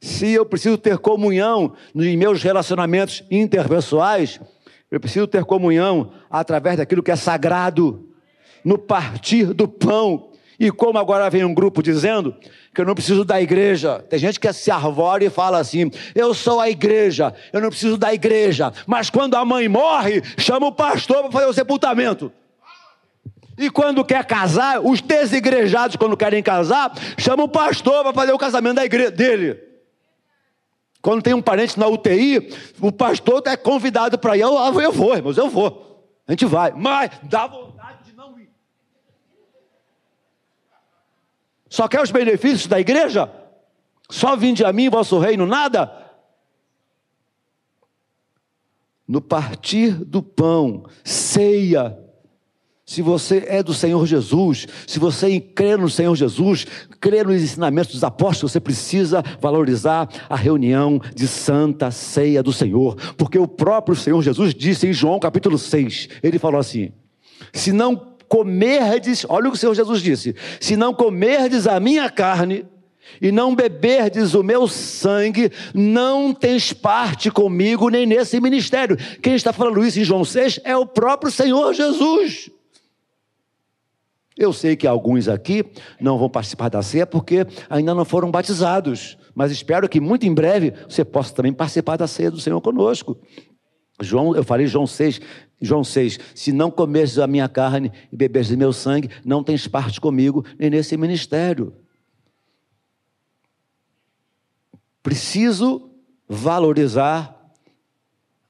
Se 0.00 0.30
eu 0.30 0.46
preciso 0.46 0.78
ter 0.78 0.96
comunhão 0.98 1.74
em 1.94 2.16
meus 2.16 2.42
relacionamentos 2.42 3.22
interpessoais, 3.30 4.40
eu 4.90 4.98
preciso 4.98 5.26
ter 5.26 5.44
comunhão 5.44 6.12
através 6.28 6.76
daquilo 6.76 7.02
que 7.02 7.10
é 7.10 7.16
sagrado, 7.16 8.08
no 8.64 8.76
partir 8.76 9.54
do 9.54 9.68
pão. 9.68 10.30
E 10.58 10.70
como 10.70 10.98
agora 10.98 11.30
vem 11.30 11.44
um 11.44 11.54
grupo 11.54 11.82
dizendo 11.82 12.34
que 12.74 12.80
eu 12.80 12.84
não 12.84 12.94
preciso 12.94 13.24
da 13.24 13.40
igreja. 13.40 14.04
Tem 14.10 14.18
gente 14.18 14.38
que 14.38 14.52
se 14.52 14.70
arvora 14.70 15.24
e 15.24 15.30
fala 15.30 15.58
assim: 15.58 15.90
eu 16.14 16.34
sou 16.34 16.60
a 16.60 16.68
igreja, 16.68 17.32
eu 17.52 17.60
não 17.60 17.70
preciso 17.70 17.96
da 17.96 18.12
igreja. 18.12 18.72
Mas 18.86 19.08
quando 19.08 19.36
a 19.36 19.44
mãe 19.44 19.68
morre, 19.68 20.22
chama 20.36 20.66
o 20.66 20.72
pastor 20.72 21.22
para 21.22 21.32
fazer 21.32 21.46
o 21.46 21.52
sepultamento. 21.54 22.30
E 23.56 23.70
quando 23.70 24.04
quer 24.04 24.24
casar, 24.24 24.80
os 24.80 25.00
desigrejados, 25.00 25.96
quando 25.96 26.16
querem 26.16 26.42
casar, 26.42 26.92
chamam 27.18 27.46
o 27.46 27.48
pastor 27.48 28.02
para 28.02 28.12
fazer 28.12 28.32
o 28.32 28.38
casamento 28.38 28.76
da 28.76 28.84
igreja 28.84 29.10
dele. 29.10 29.69
Quando 31.02 31.22
tem 31.22 31.32
um 31.32 31.40
parente 31.40 31.78
na 31.78 31.86
UTI, 31.86 32.52
o 32.80 32.92
pastor 32.92 33.42
é 33.46 33.56
convidado 33.56 34.18
para 34.18 34.36
ir. 34.36 34.40
Eu, 34.40 34.54
eu 34.80 34.92
vou, 34.92 35.16
irmãos, 35.16 35.38
eu 35.38 35.48
vou. 35.48 36.06
A 36.28 36.32
gente 36.32 36.44
vai. 36.44 36.72
Mas 36.72 37.10
dá 37.22 37.46
vontade 37.46 38.04
de 38.04 38.12
não 38.12 38.38
ir. 38.38 38.50
Só 41.68 41.88
quer 41.88 42.02
os 42.02 42.10
benefícios 42.10 42.66
da 42.66 42.78
igreja? 42.78 43.32
Só 44.10 44.36
vinde 44.36 44.64
a 44.64 44.72
mim, 44.72 44.90
vosso 44.90 45.18
reino, 45.18 45.46
nada? 45.46 45.90
No 49.08 49.20
partir 49.20 50.04
do 50.04 50.22
pão, 50.22 50.84
ceia, 51.02 51.98
se 52.90 53.02
você 53.02 53.44
é 53.46 53.62
do 53.62 53.72
Senhor 53.72 54.04
Jesus, 54.04 54.66
se 54.84 54.98
você 54.98 55.38
crê 55.38 55.76
no 55.76 55.88
Senhor 55.88 56.16
Jesus, 56.16 56.66
crê 57.00 57.22
nos 57.22 57.40
ensinamentos 57.40 57.92
dos 57.92 58.02
apóstolos, 58.02 58.50
você 58.50 58.58
precisa 58.58 59.22
valorizar 59.40 60.08
a 60.28 60.34
reunião 60.34 61.00
de 61.14 61.28
santa 61.28 61.92
ceia 61.92 62.42
do 62.42 62.52
Senhor, 62.52 62.96
porque 63.16 63.38
o 63.38 63.46
próprio 63.46 63.94
Senhor 63.94 64.20
Jesus 64.22 64.52
disse 64.52 64.88
em 64.88 64.92
João 64.92 65.20
capítulo 65.20 65.56
6, 65.56 66.08
ele 66.20 66.36
falou 66.36 66.58
assim: 66.58 66.90
se 67.52 67.70
não 67.70 67.94
comerdes, 68.28 69.24
olha 69.28 69.46
o 69.46 69.52
que 69.52 69.56
o 69.56 69.60
Senhor 69.60 69.74
Jesus 69.76 70.02
disse: 70.02 70.34
se 70.58 70.74
não 70.74 70.92
comerdes 70.92 71.68
a 71.68 71.78
minha 71.78 72.10
carne, 72.10 72.66
e 73.22 73.30
não 73.30 73.54
beberdes 73.54 74.34
o 74.34 74.42
meu 74.42 74.66
sangue, 74.66 75.52
não 75.72 76.34
tens 76.34 76.72
parte 76.72 77.30
comigo 77.30 77.88
nem 77.88 78.04
nesse 78.04 78.40
ministério. 78.40 78.96
Quem 79.22 79.36
está 79.36 79.52
falando 79.52 79.84
isso 79.84 80.00
em 80.00 80.04
João 80.04 80.24
6 80.24 80.58
é 80.64 80.76
o 80.76 80.84
próprio 80.84 81.30
Senhor 81.30 81.72
Jesus. 81.72 82.50
Eu 84.40 84.54
sei 84.54 84.74
que 84.74 84.86
alguns 84.86 85.28
aqui 85.28 85.62
não 86.00 86.16
vão 86.16 86.30
participar 86.30 86.70
da 86.70 86.80
ceia 86.80 87.06
porque 87.06 87.46
ainda 87.68 87.94
não 87.94 88.06
foram 88.06 88.30
batizados, 88.30 89.18
mas 89.34 89.52
espero 89.52 89.86
que 89.86 90.00
muito 90.00 90.24
em 90.24 90.32
breve 90.32 90.72
você 90.88 91.04
possa 91.04 91.34
também 91.34 91.52
participar 91.52 91.98
da 91.98 92.06
ceia 92.06 92.30
do 92.30 92.40
Senhor 92.40 92.58
conosco. 92.62 93.20
João, 94.00 94.34
eu 94.34 94.42
falei 94.42 94.66
João 94.66 94.86
6, 94.86 95.20
João 95.60 95.84
6, 95.84 96.18
se 96.34 96.52
não 96.52 96.70
comeres 96.70 97.18
a 97.18 97.26
minha 97.26 97.50
carne 97.50 97.92
e 98.10 98.16
beberes 98.16 98.50
meu 98.52 98.72
sangue, 98.72 99.10
não 99.22 99.44
tens 99.44 99.68
parte 99.68 100.00
comigo 100.00 100.42
nem 100.58 100.70
nesse 100.70 100.96
ministério. 100.96 101.74
Preciso 105.02 105.90
valorizar 106.26 107.38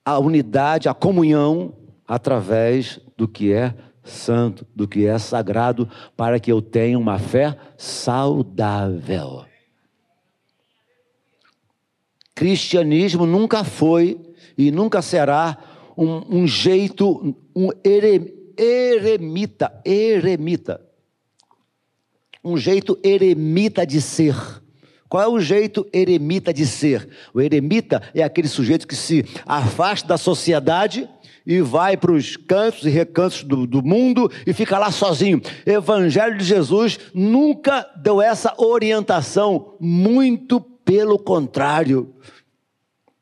a 0.05 0.21
unidade, 0.21 0.89
a 0.89 0.95
comunhão 0.95 1.75
através 2.07 3.01
do 3.17 3.27
que 3.27 3.53
é 3.53 3.75
santo, 4.11 4.67
do 4.75 4.87
que 4.87 5.07
é 5.07 5.19
sagrado, 5.19 5.89
para 6.17 6.39
que 6.39 6.53
eu 6.53 6.61
tenha 6.61 6.99
uma 6.99 7.19
fé 7.19 7.57
saudável. 7.77 9.45
Cristianismo 12.35 13.27
nunca 13.27 13.65
foi 13.65 14.21
e 14.57 14.71
nunca 14.71 15.03
será 15.03 15.59
um, 15.97 16.41
um 16.41 16.47
jeito, 16.47 17.37
um 17.55 17.69
eremita, 17.85 19.73
eremita, 19.85 20.81
um 22.43 22.57
jeito 22.57 22.99
eremita 23.03 23.87
de 23.87 24.01
ser. 24.01 24.35
Qual 25.11 25.23
é 25.23 25.29
o 25.29 25.41
jeito 25.41 25.87
eremita 25.93 26.55
de 26.55 26.65
ser? 26.65 27.09
O 27.35 27.41
eremita 27.41 28.01
é 28.15 28.23
aquele 28.23 28.47
sujeito 28.49 28.87
que 28.87 28.95
se 28.95 29.25
afasta 29.45 30.07
da 30.07 30.17
sociedade 30.17 31.09
e 31.51 31.61
vai 31.61 31.97
para 31.97 32.13
os 32.13 32.37
cantos 32.37 32.87
e 32.87 32.89
recantos 32.89 33.43
do, 33.43 33.67
do, 33.67 33.83
mundo 33.83 34.31
e 34.47 34.53
fica 34.53 34.79
lá 34.79 34.93
sozinho. 34.93 35.43
Evangelho 35.67 36.39
de 36.39 36.45
Jesus 36.45 36.97
nunca 37.13 37.85
deu 37.97 38.23
essa 38.23 38.55
orientação, 38.57 39.75
muito 39.81 40.61
pelo 40.61 41.19
contrário. 41.19 42.15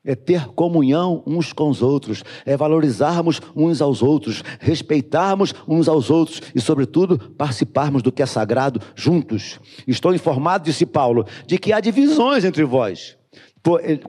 É 0.05 0.13
ter 0.13 0.45
comunhão 0.49 1.23
uns 1.25 1.51
com 1.51 1.69
os 1.69 1.81
outros, 1.81 2.23
é 2.45 2.55
valorizarmos 2.55 3.41
uns 3.55 3.81
aos 3.81 4.03
outros, 4.03 4.43
respeitarmos 4.59 5.51
uns 5.67 5.89
aos 5.89 6.11
outros 6.11 6.39
e, 6.53 6.61
sobretudo, 6.61 7.17
participarmos 7.35 8.03
do 8.03 8.11
que 8.11 8.21
é 8.21 8.27
sagrado 8.27 8.79
juntos. 8.93 9.59
Estou 9.87 10.13
informado, 10.13 10.65
disse 10.65 10.85
Paulo, 10.85 11.25
de 11.47 11.57
que 11.57 11.73
há 11.73 11.79
divisões 11.79 12.45
entre 12.45 12.63
vós. 12.63 13.17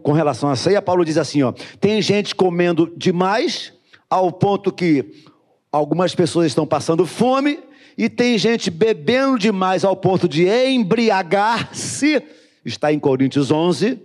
Com 0.03 0.13
relação 0.13 0.51
à 0.51 0.57
ceia, 0.57 0.83
Paulo 0.83 1.07
diz 1.07 1.17
assim: 1.17 1.43
ó, 1.43 1.53
tem 1.81 2.03
gente 2.03 2.35
comendo 2.35 2.93
demais 2.97 3.80
ao 4.11 4.33
ponto 4.33 4.73
que 4.73 5.25
algumas 5.71 6.15
pessoas 6.15 6.49
estão 6.49 6.67
passando 6.67 7.07
fome 7.07 7.61
e 7.97 8.09
tem 8.09 8.37
gente 8.37 8.71
bebendo 8.71 9.39
demais 9.39 9.85
ao 9.85 9.95
ponto 9.95 10.29
de 10.29 10.49
embriagar-se. 10.49 12.21
Está 12.65 12.93
em 12.93 12.99
Coríntios 12.99 13.53
11. 13.53 14.01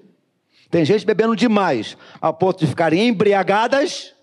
Tem 0.69 0.85
gente 0.85 1.05
bebendo 1.05 1.35
demais 1.35 1.97
ao 2.21 2.33
ponto 2.33 2.59
de 2.59 2.67
ficarem 2.67 3.07
embriagadas 3.07 4.13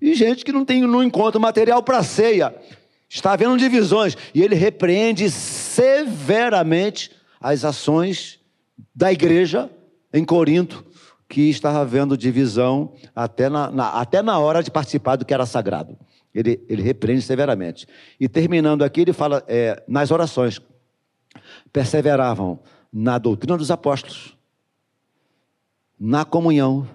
e 0.00 0.14
gente 0.14 0.44
que 0.44 0.50
não 0.50 0.64
tem 0.64 0.82
não 0.82 1.02
encontra 1.02 1.38
material 1.38 1.82
para 1.82 2.02
ceia. 2.02 2.54
Está 3.08 3.32
havendo 3.34 3.56
divisões 3.56 4.16
e 4.34 4.42
ele 4.42 4.54
repreende 4.54 5.30
severamente 5.30 7.10
as 7.40 7.64
ações 7.64 8.40
da 8.94 9.12
igreja 9.12 9.70
em 10.12 10.24
Corinto 10.24 10.84
que 11.32 11.48
estava 11.48 11.80
havendo 11.80 12.14
divisão 12.14 12.92
até 13.16 13.48
na, 13.48 13.70
na, 13.70 13.88
até 13.88 14.20
na 14.20 14.38
hora 14.38 14.62
de 14.62 14.70
participar 14.70 15.16
do 15.16 15.24
que 15.24 15.32
era 15.32 15.46
sagrado. 15.46 15.98
Ele, 16.34 16.62
ele 16.68 16.82
repreende 16.82 17.22
severamente. 17.22 17.88
E 18.20 18.28
terminando 18.28 18.82
aqui, 18.82 19.00
ele 19.00 19.14
fala 19.14 19.42
é, 19.48 19.82
nas 19.88 20.10
orações: 20.10 20.60
perseveravam 21.72 22.60
na 22.92 23.16
doutrina 23.16 23.56
dos 23.56 23.70
apóstolos, 23.70 24.36
na 25.98 26.22
comunhão, 26.22 26.86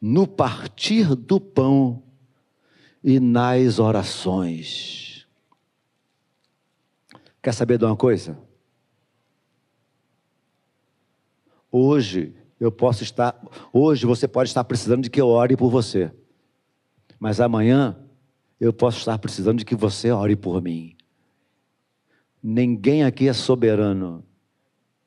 no 0.00 0.26
partir 0.26 1.14
do 1.14 1.38
pão 1.38 2.02
e 3.04 3.20
nas 3.20 3.78
orações. 3.78 5.26
Quer 7.42 7.52
saber 7.52 7.76
de 7.76 7.84
uma 7.84 7.96
coisa? 7.96 8.38
Hoje 11.70 12.34
eu 12.58 12.72
posso 12.72 13.02
estar, 13.02 13.38
hoje 13.72 14.06
você 14.06 14.26
pode 14.26 14.50
estar 14.50 14.64
precisando 14.64 15.02
de 15.02 15.10
que 15.10 15.20
eu 15.20 15.28
ore 15.28 15.56
por 15.56 15.70
você. 15.70 16.10
Mas 17.18 17.40
amanhã 17.40 17.96
eu 18.60 18.72
posso 18.72 18.98
estar 18.98 19.18
precisando 19.18 19.58
de 19.58 19.64
que 19.64 19.74
você 19.74 20.10
ore 20.10 20.36
por 20.36 20.62
mim. 20.62 20.96
Ninguém 22.42 23.04
aqui 23.04 23.28
é 23.28 23.32
soberano. 23.32 24.24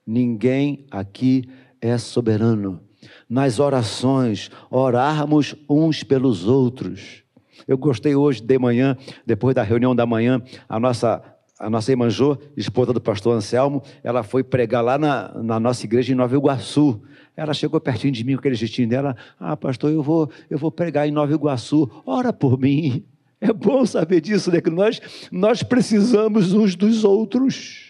Ninguém 0.05 0.85
aqui 0.91 1.49
é 1.81 1.97
soberano. 1.97 2.81
Nas 3.29 3.59
orações, 3.59 4.51
orarmos 4.69 5.55
uns 5.69 6.03
pelos 6.03 6.47
outros. 6.47 7.23
Eu 7.67 7.77
gostei 7.77 8.15
hoje 8.15 8.41
de 8.41 8.59
manhã, 8.59 8.97
depois 9.25 9.55
da 9.55 9.63
reunião 9.63 9.95
da 9.95 10.05
manhã, 10.05 10.41
a 10.67 10.79
nossa 10.79 11.23
a 11.59 11.69
nossa 11.69 11.91
irmã 11.91 12.09
Jô, 12.09 12.37
esposa 12.55 12.93
do 12.93 13.01
pastor 13.01 13.35
Anselmo, 13.35 13.83
ela 14.01 14.23
foi 14.23 14.43
pregar 14.43 14.81
lá 14.81 14.97
na, 14.97 15.33
na 15.43 15.59
nossa 15.59 15.85
igreja 15.85 16.13
em 16.13 16.15
Nova 16.15 16.33
Iguaçu. 16.33 17.01
Ela 17.35 17.53
chegou 17.53 17.81
pertinho 17.81 18.13
de 18.13 18.23
mim 18.23 18.33
com 18.33 18.39
aquele 18.39 18.55
jeitinho 18.55 18.87
dela. 18.87 19.15
Ah, 19.37 19.57
pastor, 19.57 19.91
eu 19.91 20.01
vou, 20.01 20.29
eu 20.49 20.57
vou 20.57 20.71
pregar 20.71 21.05
em 21.07 21.11
Nova 21.11 21.33
Iguaçu. 21.33 21.89
Ora 22.05 22.31
por 22.31 22.57
mim. 22.57 23.03
É 23.41 23.53
bom 23.53 23.85
saber 23.85 24.19
disso, 24.19 24.51
né? 24.51 24.59
Que 24.59 24.69
nós, 24.69 24.99
nós 25.31 25.63
precisamos 25.63 26.51
uns 26.51 26.75
dos 26.75 27.05
outros. 27.05 27.88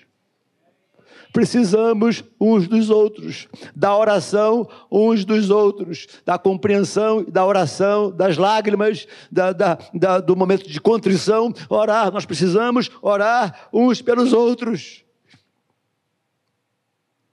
Precisamos 1.32 2.24
uns 2.40 2.68
dos 2.68 2.90
outros, 2.90 3.48
da 3.76 3.96
oração 3.96 4.68
uns 4.92 5.24
dos 5.24 5.52
outros, 5.52 6.08
da 6.26 6.40
compreensão, 6.40 7.24
da 7.24 7.46
oração, 7.46 8.10
das 8.12 8.36
lágrimas, 8.36 9.08
da, 9.32 9.54
da, 9.54 9.78
da, 9.94 10.20
do 10.20 10.36
momento 10.36 10.68
de 10.68 10.82
contrição. 10.82 11.54
Orar, 11.70 12.12
nós 12.12 12.26
precisamos 12.26 12.90
orar 13.02 13.70
uns 13.72 14.02
pelos 14.02 14.34
outros. 14.34 15.04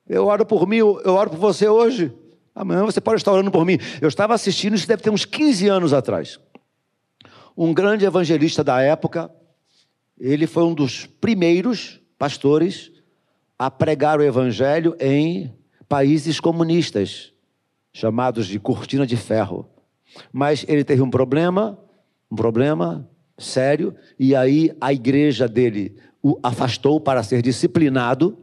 Eu 0.07 0.27
oro 0.27 0.45
por 0.45 0.69
mim, 0.69 0.77
eu 0.77 1.15
oro 1.15 1.31
por 1.31 1.39
você 1.39 1.67
hoje. 1.67 2.13
Amanhã 2.55 2.85
você 2.85 3.01
pode 3.01 3.21
estar 3.21 3.33
orando 3.33 3.51
por 3.51 3.65
mim. 3.65 3.79
Eu 4.01 4.09
estava 4.09 4.35
assistindo, 4.35 4.77
isso 4.77 4.87
deve 4.87 5.03
ter 5.03 5.11
uns 5.11 5.25
15 5.25 5.69
anos 5.69 5.93
atrás. 5.95 6.39
Um 7.57 7.73
grande 7.73 8.05
evangelista 8.05 8.63
da 8.63 8.81
época, 8.83 9.31
ele 10.19 10.47
foi 10.47 10.65
um 10.65 10.75
dos 10.75 11.07
primeiros 11.07 11.99
pastores 12.19 12.96
a 13.59 13.71
pregar 13.71 14.19
o 14.19 14.23
evangelho 14.23 14.97
em 15.01 15.55
países 15.89 16.41
comunistas, 16.41 17.33
chamados 17.93 18.47
de 18.47 18.59
cortina 18.59 19.07
de 19.07 19.17
ferro. 19.17 19.69
Mas 20.33 20.65
ele 20.69 20.85
teve 20.85 21.03
um 21.03 21.11
problema, 21.11 21.79
um 22.31 22.37
problema 22.37 23.09
sério, 23.39 23.95
e 24.19 24.35
aí 24.35 24.75
a 24.81 24.93
igreja 24.93 25.49
dele 25.49 25.97
o 26.23 26.39
afastou 26.43 27.01
para 27.01 27.23
ser 27.23 27.43
disciplinado. 27.43 28.37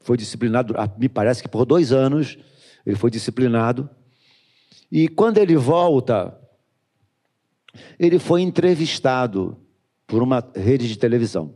Foi 0.00 0.16
disciplinado, 0.16 0.74
ah, 0.76 0.90
me 0.98 1.08
parece 1.08 1.42
que 1.42 1.48
por 1.48 1.64
dois 1.64 1.92
anos 1.92 2.38
ele 2.86 2.96
foi 2.96 3.10
disciplinado. 3.10 3.88
E 4.90 5.06
quando 5.06 5.38
ele 5.38 5.56
volta, 5.56 6.38
ele 7.98 8.18
foi 8.18 8.40
entrevistado 8.42 9.56
por 10.06 10.22
uma 10.22 10.42
rede 10.56 10.88
de 10.88 10.96
televisão. 10.96 11.54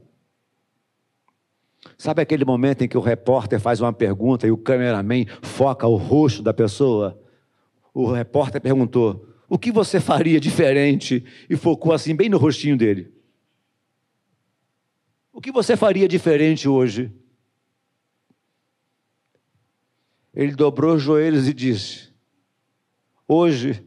Sabe 1.98 2.22
aquele 2.22 2.44
momento 2.44 2.82
em 2.82 2.88
que 2.88 2.96
o 2.96 3.00
repórter 3.00 3.60
faz 3.60 3.80
uma 3.80 3.92
pergunta 3.92 4.46
e 4.46 4.50
o 4.50 4.56
cameraman 4.56 5.24
foca 5.42 5.86
o 5.86 5.96
rosto 5.96 6.42
da 6.42 6.54
pessoa? 6.54 7.20
O 7.92 8.10
repórter 8.10 8.60
perguntou: 8.60 9.28
O 9.48 9.58
que 9.58 9.72
você 9.72 10.00
faria 10.00 10.40
diferente? 10.40 11.24
E 11.48 11.56
focou 11.56 11.92
assim, 11.92 12.14
bem 12.14 12.28
no 12.28 12.38
rostinho 12.38 12.76
dele. 12.76 13.12
O 15.32 15.40
que 15.40 15.50
você 15.50 15.76
faria 15.76 16.06
diferente 16.06 16.68
hoje? 16.68 17.12
Ele 20.34 20.54
dobrou 20.54 20.94
os 20.94 21.02
joelhos 21.02 21.48
e 21.48 21.52
disse: 21.52 22.10
Hoje 23.26 23.84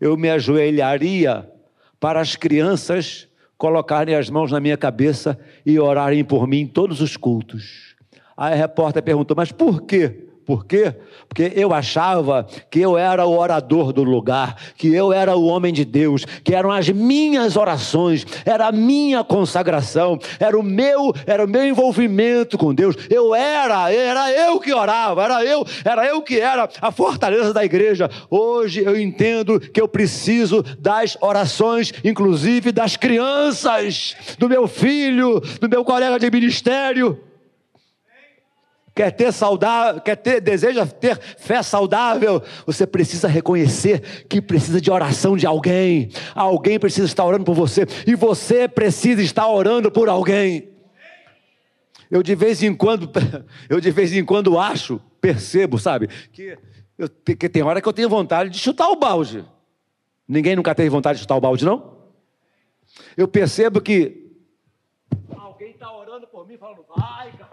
eu 0.00 0.16
me 0.16 0.30
ajoelharia 0.30 1.50
para 1.98 2.20
as 2.20 2.34
crianças 2.34 3.28
colocarem 3.62 4.16
as 4.16 4.28
mãos 4.28 4.50
na 4.50 4.58
minha 4.58 4.76
cabeça 4.76 5.38
e 5.64 5.78
orarem 5.78 6.24
por 6.24 6.48
mim 6.48 6.62
em 6.62 6.66
todos 6.66 7.00
os 7.00 7.16
cultos. 7.16 7.94
Aí 8.36 8.54
a 8.54 8.56
repórter 8.56 9.00
perguntou: 9.04 9.36
Mas 9.36 9.52
por 9.52 9.82
quê? 9.82 10.26
Por 10.44 10.66
quê? 10.66 10.94
Porque 11.28 11.52
eu 11.54 11.72
achava 11.72 12.46
que 12.70 12.80
eu 12.80 12.98
era 12.98 13.24
o 13.24 13.38
orador 13.38 13.92
do 13.92 14.02
lugar, 14.02 14.56
que 14.76 14.92
eu 14.92 15.12
era 15.12 15.36
o 15.36 15.46
homem 15.46 15.72
de 15.72 15.84
Deus, 15.84 16.24
que 16.42 16.54
eram 16.54 16.70
as 16.70 16.88
minhas 16.88 17.56
orações, 17.56 18.26
era 18.44 18.66
a 18.66 18.72
minha 18.72 19.22
consagração, 19.22 20.18
era 20.40 20.58
o 20.58 20.62
meu, 20.62 21.14
era 21.26 21.44
o 21.44 21.48
meu 21.48 21.64
envolvimento 21.64 22.58
com 22.58 22.74
Deus. 22.74 22.96
Eu 23.08 23.34
era, 23.34 23.92
era 23.92 24.32
eu 24.32 24.58
que 24.58 24.72
orava, 24.72 25.22
era 25.22 25.44
eu, 25.44 25.64
era 25.84 26.06
eu 26.06 26.20
que 26.22 26.40
era 26.40 26.68
a 26.80 26.90
fortaleza 26.90 27.54
da 27.54 27.64
igreja. 27.64 28.10
Hoje 28.28 28.82
eu 28.84 29.00
entendo 29.00 29.60
que 29.60 29.80
eu 29.80 29.86
preciso 29.86 30.62
das 30.78 31.16
orações, 31.20 31.92
inclusive 32.04 32.72
das 32.72 32.96
crianças, 32.96 34.16
do 34.38 34.48
meu 34.48 34.66
filho, 34.66 35.40
do 35.60 35.68
meu 35.68 35.84
colega 35.84 36.18
de 36.18 36.30
ministério 36.30 37.31
quer 38.94 39.10
ter 39.10 39.32
saudável, 39.32 40.00
quer 40.00 40.16
ter, 40.16 40.40
deseja 40.40 40.86
ter 40.86 41.18
fé 41.18 41.62
saudável, 41.62 42.42
você 42.66 42.86
precisa 42.86 43.26
reconhecer 43.26 44.24
que 44.28 44.40
precisa 44.40 44.80
de 44.80 44.90
oração 44.90 45.36
de 45.36 45.46
alguém. 45.46 46.10
Alguém 46.34 46.78
precisa 46.78 47.06
estar 47.06 47.24
orando 47.24 47.44
por 47.44 47.54
você 47.54 47.86
e 48.06 48.14
você 48.14 48.68
precisa 48.68 49.22
estar 49.22 49.48
orando 49.48 49.90
por 49.90 50.08
alguém. 50.08 50.70
Eu 52.10 52.22
de 52.22 52.34
vez 52.34 52.62
em 52.62 52.74
quando, 52.74 53.10
eu 53.68 53.80
de 53.80 53.90
vez 53.90 54.12
em 54.12 54.24
quando 54.24 54.58
acho, 54.58 55.00
percebo, 55.20 55.78
sabe, 55.78 56.08
que, 56.30 56.58
eu, 56.98 57.08
que 57.08 57.48
tem 57.48 57.62
hora 57.62 57.80
que 57.80 57.88
eu 57.88 57.92
tenho 57.92 58.08
vontade 58.08 58.50
de 58.50 58.58
chutar 58.58 58.88
o 58.90 58.96
balde. 58.96 59.44
Ninguém 60.28 60.54
nunca 60.54 60.74
teve 60.74 60.90
vontade 60.90 61.16
de 61.16 61.22
chutar 61.22 61.36
o 61.36 61.40
balde, 61.40 61.64
não? 61.64 61.92
Eu 63.16 63.26
percebo 63.26 63.80
que 63.80 64.30
alguém 65.34 65.70
está 65.70 65.90
orando 65.90 66.26
por 66.26 66.46
mim, 66.46 66.58
falando, 66.58 66.84
vai, 66.94 67.32
cara 67.32 67.51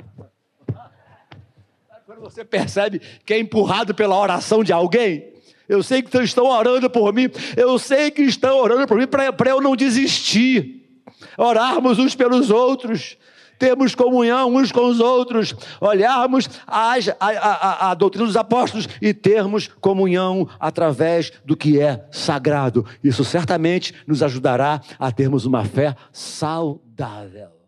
você 2.20 2.44
percebe 2.44 3.02
que 3.26 3.34
é 3.34 3.40
empurrado 3.40 3.94
pela 3.94 4.18
oração 4.18 4.64
de 4.64 4.74
alguém, 4.74 5.34
eu 5.68 5.84
sei 5.84 6.02
que 6.02 6.18
estão 6.18 6.46
orando 6.46 6.90
por 6.90 7.14
mim, 7.14 7.30
eu 7.56 7.78
sei 7.78 8.10
que 8.10 8.24
estão 8.24 8.58
orando 8.58 8.88
por 8.88 8.98
mim 8.98 9.08
para 9.08 9.50
eu 9.50 9.62
não 9.62 9.76
desistir. 9.76 10.80
Orarmos 11.38 12.00
uns 12.00 12.16
pelos 12.16 12.50
outros, 12.50 13.18
termos 13.60 13.94
comunhão 13.94 14.56
uns 14.56 14.72
com 14.72 14.88
os 14.88 15.00
outros, 15.00 15.54
olharmos 15.80 16.50
a, 16.66 16.96
a, 17.20 17.92
a, 17.92 17.94
doutrina 17.94 18.26
dos 18.26 18.38
apóstolos 18.38 18.88
e 19.02 19.14
termos 19.14 19.68
comunhão 19.68 20.48
através 20.60 21.32
do 21.46 21.56
que 21.56 21.80
é 21.80 22.04
sagrado. 22.10 22.86
Isso 23.04 23.24
certamente 23.24 23.94
nos 24.08 24.24
ajudará 24.24 24.82
a 24.98 25.12
termos 25.12 25.46
uma 25.46 25.64
fé 25.66 25.96
saudável. 26.12 27.59